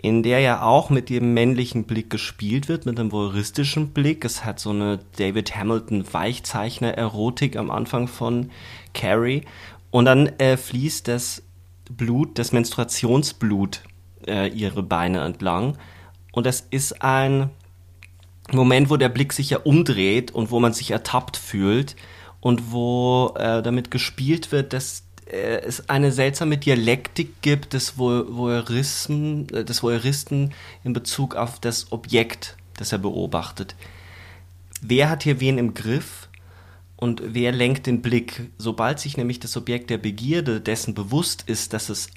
[0.04, 4.26] in der ja auch mit dem männlichen Blick gespielt wird, mit einem voyeuristischen Blick.
[4.26, 8.50] Es hat so eine David Hamilton Weichzeichner-Erotik am Anfang von
[8.92, 9.46] Carrie.
[9.90, 11.42] Und dann äh, fließt das
[11.90, 13.80] Blut, das Menstruationsblut
[14.26, 15.78] äh, ihre Beine entlang.
[16.32, 17.48] Und das ist ein
[18.52, 21.96] Moment, wo der Blick sich ja umdreht und wo man sich ertappt fühlt
[22.40, 29.48] und wo äh, damit gespielt wird, dass äh, es eine seltsame Dialektik gibt des Voyeurismen,
[29.50, 30.52] äh, des Voyeuristen
[30.82, 33.74] in Bezug auf das Objekt, das er beobachtet.
[34.82, 36.28] Wer hat hier wen im Griff
[36.96, 38.50] und wer lenkt den Blick?
[38.58, 42.08] Sobald sich nämlich das Objekt der Begierde dessen bewusst ist, dass es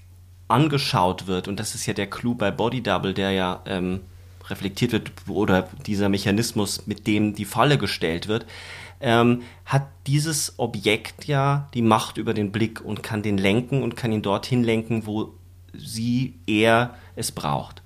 [0.48, 4.02] angeschaut wird, und das ist ja der Clou bei Body Double, der ja ähm,
[4.50, 8.46] reflektiert wird, oder dieser Mechanismus, mit dem die Falle gestellt wird,
[9.02, 13.96] ähm, hat dieses Objekt ja die Macht über den Blick und kann den lenken und
[13.96, 15.34] kann ihn dorthin lenken, wo
[15.74, 17.82] sie, er es braucht.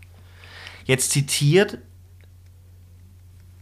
[0.85, 1.79] Jetzt zitiert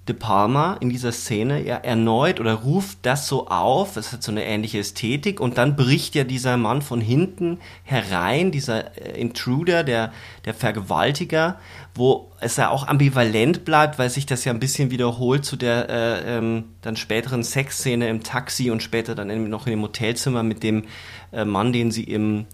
[0.10, 4.32] De Palma in dieser Szene ja erneut oder ruft das so auf, es hat so
[4.32, 9.84] eine ähnliche Ästhetik und dann bricht ja dieser Mann von hinten herein, dieser äh, Intruder,
[9.84, 10.12] der,
[10.46, 11.60] der Vergewaltiger,
[11.94, 15.90] wo es ja auch ambivalent bleibt, weil sich das ja ein bisschen wiederholt zu der
[15.90, 20.64] äh, ähm, dann späteren Sexszene im Taxi und später dann noch in dem Hotelzimmer mit
[20.64, 20.86] dem
[21.32, 22.48] äh, Mann, den sie im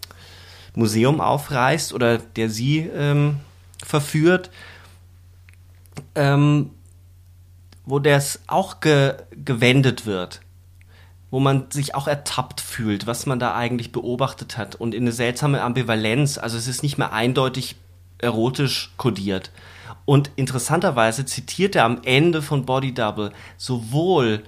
[0.76, 3.38] Museum aufreißt oder der sie ähm,
[3.82, 4.52] verführt.
[6.16, 6.72] Ähm,
[7.86, 10.42] wo das auch ge gewendet wird,
[11.32, 15.12] wo man sich auch ertappt fühlt, was man da eigentlich beobachtet hat und in eine
[15.12, 17.76] seltsame Ambivalenz, also es ist nicht mehr eindeutig
[18.18, 19.52] erotisch kodiert.
[20.06, 24.44] Und interessanterweise zitiert er am Ende von Body Double sowohl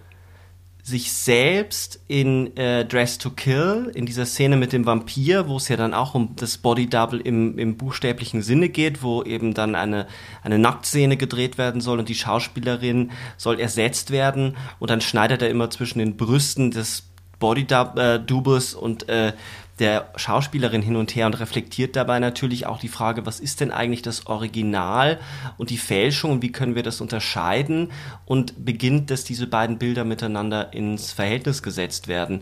[0.88, 5.67] sich selbst in äh, Dress to Kill, in dieser Szene mit dem Vampir, wo es
[5.67, 9.75] ja dann auch um das Body Double im, im buchstäblichen Sinne geht, wo eben dann
[9.75, 10.07] eine,
[10.43, 14.55] eine Nacktszene gedreht werden soll und die Schauspielerin soll ersetzt werden.
[14.79, 17.03] Und dann schneidet er immer zwischen den Brüsten des
[17.39, 19.33] Body äh, Doubles und äh,
[19.79, 23.71] der Schauspielerin hin und her und reflektiert dabei natürlich auch die Frage, was ist denn
[23.71, 25.19] eigentlich das Original
[25.57, 27.91] und die Fälschung und wie können wir das unterscheiden
[28.25, 32.41] und beginnt, dass diese beiden Bilder miteinander ins Verhältnis gesetzt werden.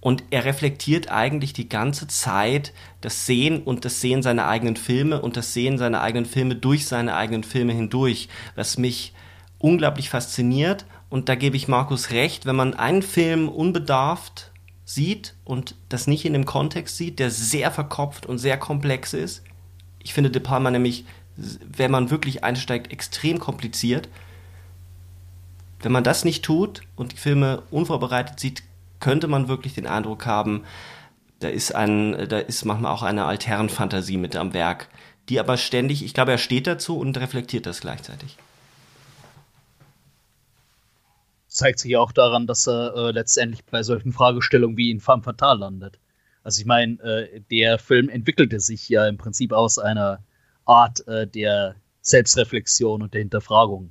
[0.00, 5.20] Und er reflektiert eigentlich die ganze Zeit das Sehen und das Sehen seiner eigenen Filme
[5.20, 9.12] und das Sehen seiner eigenen Filme durch seine eigenen Filme hindurch, was mich
[9.58, 10.84] unglaublich fasziniert.
[11.08, 14.50] Und da gebe ich Markus recht, wenn man einen Film unbedarft
[14.84, 19.42] sieht und das nicht in dem Kontext sieht, der sehr verkopft und sehr komplex ist.
[20.02, 21.04] Ich finde De Palma nämlich,
[21.36, 24.08] wenn man wirklich einsteigt, extrem kompliziert.
[25.80, 28.62] Wenn man das nicht tut und die Filme unvorbereitet sieht,
[29.00, 30.64] könnte man wirklich den Eindruck haben,
[31.40, 34.88] da ist ein, da ist manchmal auch eine Altherrenfantasie mit am Werk,
[35.28, 38.38] die aber ständig, ich glaube, er steht dazu und reflektiert das gleichzeitig
[41.56, 45.22] zeigt sich ja auch daran, dass er äh, letztendlich bei solchen Fragestellungen wie in Femme
[45.22, 45.98] Fatale landet.
[46.42, 50.22] Also ich meine, äh, der Film entwickelte sich ja im Prinzip aus einer
[50.66, 53.90] Art äh, der Selbstreflexion und der Hinterfragung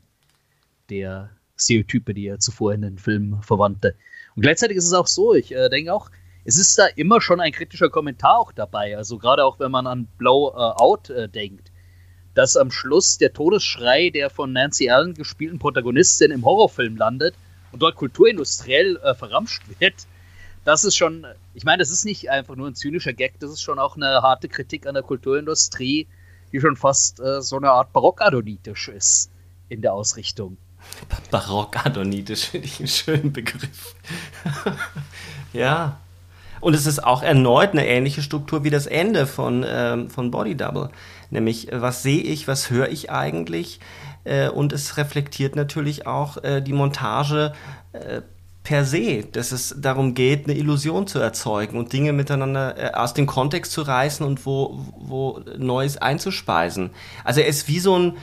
[0.89, 3.95] der Stereotype, die er zuvor in den Filmen verwandte.
[4.35, 6.11] Und gleichzeitig ist es auch so, ich äh, denke auch,
[6.43, 8.95] es ist da immer schon ein kritischer Kommentar auch dabei.
[8.95, 11.71] Also gerade auch wenn man an Blow äh, Out äh, denkt,
[12.35, 17.33] dass am Schluss der Todesschrei der von Nancy Allen gespielten Protagonistin im Horrorfilm landet
[17.75, 20.07] und dort kulturindustriell äh, verramscht wird.
[20.63, 23.61] Das ist schon, ich meine, das ist nicht einfach nur ein zynischer Gag, das ist
[23.61, 26.07] schon auch eine harte Kritik an der Kulturindustrie,
[26.53, 29.29] die schon fast äh, so eine Art barockadonitisch ist
[29.67, 30.55] in der Ausrichtung.
[31.29, 33.93] Barockadonitisch finde ich einen schönen Begriff.
[35.53, 35.99] ja.
[36.61, 40.55] Und es ist auch erneut eine ähnliche Struktur wie das Ende von, ähm, von Body
[40.55, 40.91] Double.
[41.29, 43.81] Nämlich, äh, was sehe ich, was höre ich eigentlich?
[44.25, 47.53] Äh, und es reflektiert natürlich auch äh, die Montage
[47.93, 48.21] äh,
[48.65, 53.13] per se, dass es darum geht, eine Illusion zu erzeugen und Dinge miteinander äh, aus
[53.13, 56.89] dem Kontext zu reißen und wo, wo Neues einzuspeisen.
[57.23, 58.17] Also er ist wie so ein,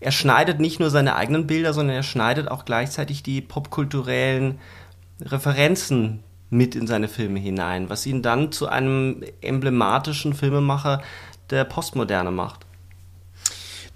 [0.00, 4.58] er schneidet nicht nur seine eigenen Bilder, sondern er schneidet auch gleichzeitig die popkulturellen
[5.20, 11.02] Referenzen mit in seine Filme hinein, was ihn dann zu einem emblematischen Filmemacher
[11.50, 12.66] der Postmoderne macht.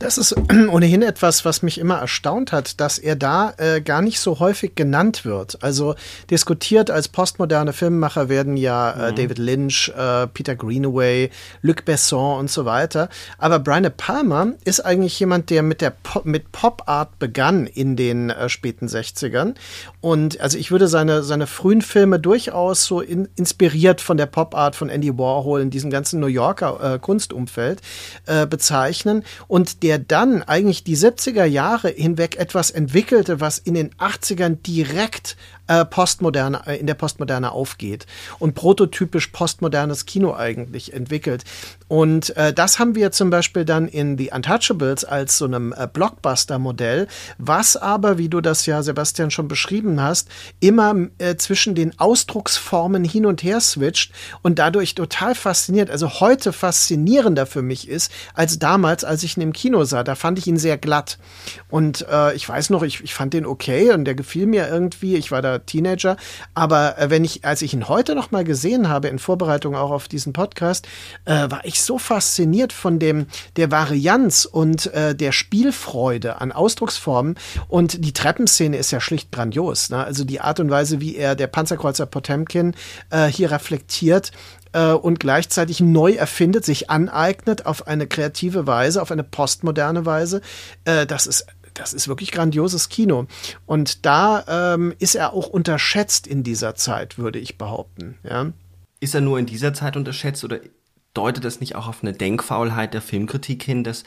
[0.03, 0.35] Das ist
[0.71, 4.75] ohnehin etwas, was mich immer erstaunt hat, dass er da äh, gar nicht so häufig
[4.75, 5.63] genannt wird.
[5.63, 5.95] Also
[6.29, 9.17] diskutiert als postmoderne Filmemacher werden ja äh, mhm.
[9.17, 11.31] David Lynch, äh, Peter Greenaway,
[11.63, 13.11] Luc Besson und so weiter.
[13.39, 17.69] Aber Brian De Palma ist eigentlich jemand, der mit der Pop, mit Pop Art begann
[17.69, 19.55] in den äh, späten 60ern.
[20.01, 24.57] Und also ich würde seine, seine frühen Filme durchaus so in, inspiriert von der Pop
[24.57, 27.81] Art von Andy Warhol in diesem ganzen New Yorker äh, Kunstumfeld
[28.27, 29.23] äh, bezeichnen.
[29.47, 34.57] Und der der dann eigentlich die 70er Jahre hinweg etwas entwickelte, was in den 80ern
[34.63, 35.37] direkt
[35.67, 38.07] äh, Postmoderne, äh, in der Postmoderne aufgeht
[38.39, 41.45] und prototypisch postmodernes Kino eigentlich entwickelt.
[41.89, 45.87] Und äh, das haben wir zum Beispiel dann in The Untouchables als so einem äh,
[45.87, 47.07] Blockbuster-Modell,
[47.39, 50.29] was aber, wie du das ja, Sebastian, schon beschrieben hast,
[50.61, 54.13] immer äh, zwischen den Ausdrucksformen hin und her switcht
[54.43, 59.43] und dadurch total fasziniert, also heute faszinierender für mich ist, als damals, als ich ihn
[59.43, 60.03] im Kino sah.
[60.03, 61.19] Da fand ich ihn sehr glatt.
[61.69, 65.17] Und äh, ich weiß noch, ich, ich fand den okay und der gefiel mir irgendwie.
[65.17, 66.17] Ich war da Teenager.
[66.55, 69.91] Aber äh, wenn ich, als ich ihn heute noch mal gesehen habe, in Vorbereitung auch
[69.91, 70.87] auf diesen Podcast,
[71.25, 73.27] äh, war ich so fasziniert von dem,
[73.57, 77.37] der Varianz und äh, der Spielfreude an Ausdrucksformen.
[77.69, 79.91] Und die Treppenszene ist ja schlicht grandios.
[79.91, 80.03] Ne?
[80.03, 82.75] Also die Art und Weise, wie er der Panzerkreuzer Potemkin
[83.11, 84.33] äh, hier reflektiert,
[84.73, 90.41] äh, und gleichzeitig neu erfindet, sich aneignet auf eine kreative Weise, auf eine postmoderne Weise.
[90.85, 93.27] Äh, das ist das ist wirklich grandioses Kino.
[93.67, 98.19] Und da ähm, ist er auch unterschätzt in dieser Zeit, würde ich behaupten.
[98.23, 98.53] Ja.
[99.01, 100.61] Ist er nur in dieser Zeit unterschätzt oder
[101.15, 104.05] deutet das nicht auch auf eine Denkfaulheit der Filmkritik hin, dass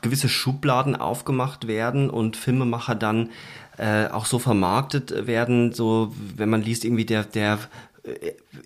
[0.00, 3.30] gewisse Schubladen aufgemacht werden und Filmemacher dann
[3.78, 7.58] äh, auch so vermarktet werden, so wenn man liest irgendwie der der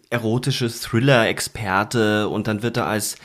[0.09, 3.17] erotische Thriller-Experte und dann wird er als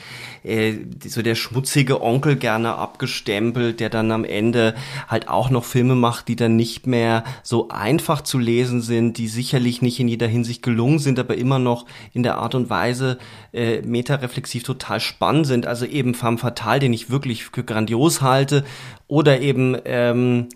[0.42, 0.74] äh,
[1.06, 4.74] so der schmutzige Onkel gerne abgestempelt, der dann am Ende
[5.08, 9.28] halt auch noch Filme macht, die dann nicht mehr so einfach zu lesen sind, die
[9.28, 13.16] sicherlich nicht in jeder Hinsicht gelungen sind, aber immer noch in der Art und Weise
[13.54, 15.66] äh, metareflexiv total spannend sind.
[15.66, 18.64] Also eben Femme Fatale, den ich wirklich für grandios halte,
[19.08, 20.50] oder eben ähm,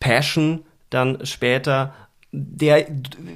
[0.00, 1.92] Passion dann später
[2.38, 2.86] der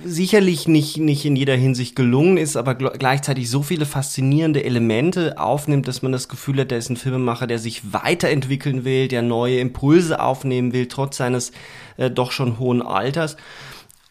[0.05, 5.89] sicherlich nicht, nicht in jeder Hinsicht gelungen ist, aber gleichzeitig so viele faszinierende Elemente aufnimmt,
[5.89, 9.59] dass man das Gefühl hat, der ist ein Filmemacher, der sich weiterentwickeln will, der neue
[9.59, 11.53] Impulse aufnehmen will, trotz seines
[11.97, 13.39] äh, doch schon hohen Alters.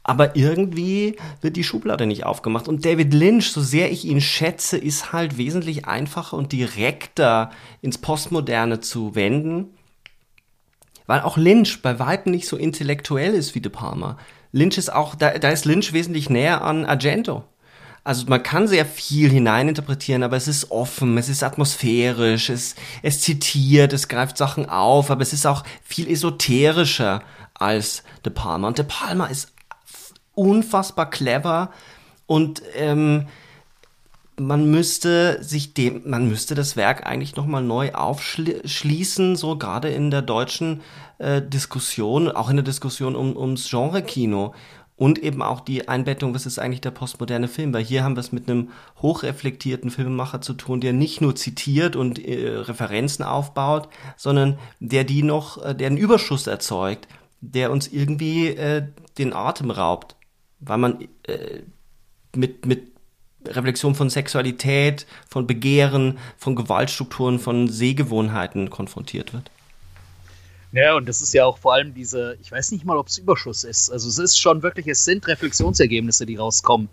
[0.01, 2.67] Aber irgendwie wird die Schublade nicht aufgemacht.
[2.67, 7.51] Und David Lynch, so sehr ich ihn schätze, ist halt wesentlich einfacher und direkter
[7.83, 9.67] ins Postmoderne zu wenden.
[11.05, 14.17] Weil auch Lynch bei weitem nicht so intellektuell ist wie De Palma.
[14.51, 17.43] Lynch ist auch, da, da ist Lynch wesentlich näher an Argento.
[18.03, 23.21] Also man kann sehr viel hineininterpretieren, aber es ist offen, es ist atmosphärisch, es, es
[23.21, 27.21] zitiert, es greift Sachen auf, aber es ist auch viel esoterischer
[27.53, 28.67] als De Palma.
[28.67, 29.51] Und De Palma ist
[30.33, 31.71] unfassbar clever
[32.25, 33.27] und ähm,
[34.39, 40.11] man müsste sich dem, man müsste das Werk eigentlich nochmal neu aufschließen, so gerade in
[40.11, 40.81] der deutschen
[41.17, 44.53] äh, Diskussion, auch in der Diskussion um, ums Genre-Kino
[44.95, 48.21] und eben auch die Einbettung, was ist eigentlich der postmoderne Film, weil hier haben wir
[48.21, 48.69] es mit einem
[49.01, 55.23] hochreflektierten Filmemacher zu tun, der nicht nur zitiert und äh, Referenzen aufbaut, sondern der die
[55.23, 57.07] noch, äh, der einen Überschuss erzeugt,
[57.41, 58.87] der uns irgendwie äh,
[59.17, 60.15] den Atem raubt,
[60.59, 61.61] weil man äh,
[62.35, 62.91] mit, mit
[63.49, 69.49] Reflexion von Sexualität, von Begehren, von Gewaltstrukturen, von Sehgewohnheiten konfrontiert wird.
[70.71, 73.17] Ja, und das ist ja auch vor allem diese, ich weiß nicht mal, ob es
[73.17, 73.89] Überschuss ist.
[73.89, 76.89] Also es ist schon wirklich, es sind Reflexionsergebnisse, die rauskommen.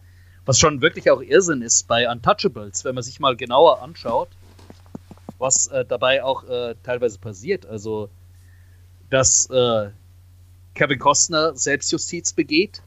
[0.47, 4.29] Was schon wirklich auch Irrsinn ist bei Untouchables, wenn man sich mal genauer anschaut.
[5.39, 7.67] was äh, dabei auch äh, teilweise passiert.
[7.67, 8.09] Also,
[9.11, 9.91] dass äh,
[10.75, 12.83] Kevin Costner Selbstjustiz begeht,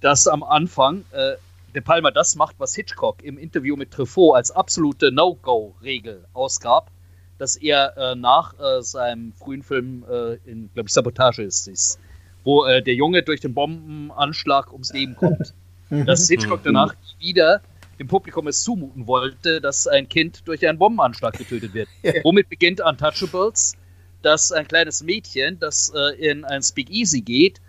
[0.00, 1.34] dass am Anfang äh,
[1.74, 6.90] De Palma das macht, was Hitchcock im Interview mit Truffaut als absolute No-Go-Regel ausgab,
[7.38, 11.98] dass er äh, nach äh, seinem frühen Film äh, in, glaube ich, Sabotage ist es,
[12.44, 15.52] wo äh, der Junge durch den Bombenanschlag ums Leben kommt.
[15.90, 17.60] dass Hitchcock danach wieder
[17.98, 21.88] dem Publikum es zumuten wollte, dass ein Kind durch einen Bombenanschlag getötet wird.
[22.22, 23.76] Womit beginnt Untouchables?
[24.22, 27.60] Dass ein kleines Mädchen, das äh, in ein Speakeasy geht,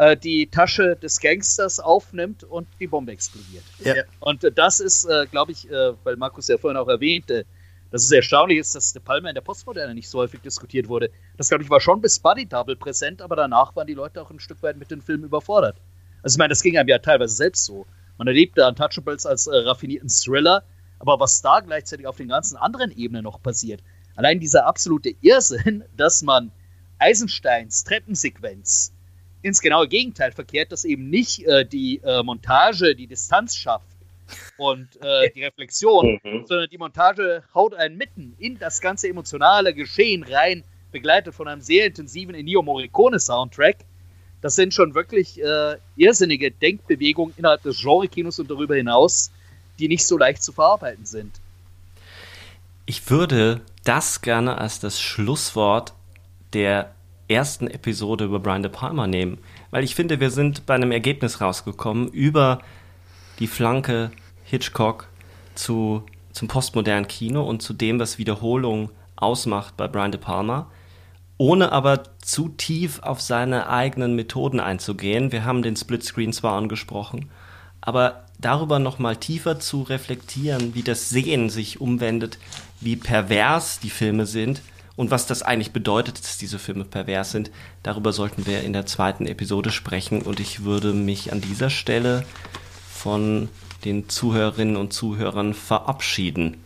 [0.00, 3.64] äh, die Tasche des Gangsters aufnimmt und die Bombe explodiert.
[3.80, 3.94] Ja.
[4.20, 7.44] Und äh, das ist, äh, glaube ich, äh, weil Markus ja vorhin auch erwähnte,
[7.90, 11.10] dass es erstaunlich ist, dass De Palma in der Postmoderne nicht so häufig diskutiert wurde.
[11.36, 14.30] Das, glaube ich, war schon bis Buddy Double präsent, aber danach waren die Leute auch
[14.30, 15.76] ein Stück weit mit dem Film überfordert.
[16.22, 17.84] Also ich meine, das ging einem ja teilweise selbst so.
[18.16, 20.62] Man erlebte Untouchables als äh, raffinierten Thriller,
[20.98, 23.82] aber was da gleichzeitig auf den ganzen anderen Ebenen noch passiert,
[24.16, 26.52] allein dieser absolute Irrsinn, dass man
[26.98, 28.94] Eisensteins Treppensequenz
[29.42, 33.86] ins genaue Gegenteil verkehrt, dass eben nicht äh, die äh, Montage die Distanz schafft
[34.58, 36.46] und äh, die Reflexion, Mhm.
[36.46, 40.62] sondern die Montage haut einen mitten in das ganze emotionale Geschehen rein,
[40.92, 43.76] begleitet von einem sehr intensiven Ennio Morricone Soundtrack.
[44.40, 49.30] Das sind schon wirklich äh, irrsinnige Denkbewegungen innerhalb des Genre-Kinos und darüber hinaus,
[49.78, 51.40] die nicht so leicht zu verarbeiten sind.
[52.86, 55.94] Ich würde das gerne als das Schlusswort
[56.52, 56.94] der
[57.30, 59.38] ersten Episode über Brian De Palma nehmen,
[59.70, 62.60] weil ich finde, wir sind bei einem Ergebnis rausgekommen über
[63.38, 64.10] die Flanke
[64.44, 65.08] Hitchcock
[65.54, 66.02] zu,
[66.32, 70.66] zum postmodernen Kino und zu dem, was Wiederholung ausmacht bei Brian De Palma,
[71.38, 75.32] ohne aber zu tief auf seine eigenen Methoden einzugehen.
[75.32, 77.30] Wir haben den Splitscreen zwar angesprochen,
[77.80, 82.38] aber darüber nochmal tiefer zu reflektieren, wie das Sehen sich umwendet,
[82.80, 84.62] wie pervers die Filme sind
[85.00, 87.50] und was das eigentlich bedeutet, dass diese Filme pervers sind,
[87.82, 92.26] darüber sollten wir in der zweiten Episode sprechen und ich würde mich an dieser Stelle
[92.92, 93.48] von
[93.86, 96.58] den Zuhörerinnen und Zuhörern verabschieden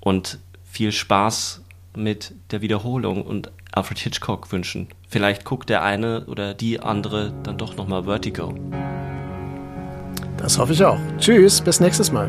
[0.00, 1.60] und viel Spaß
[1.94, 4.88] mit der Wiederholung und Alfred Hitchcock wünschen.
[5.08, 8.52] Vielleicht guckt der eine oder die andere dann doch nochmal Vertigo.
[10.38, 10.98] Das hoffe ich auch.
[11.18, 12.28] Tschüss, bis nächstes Mal.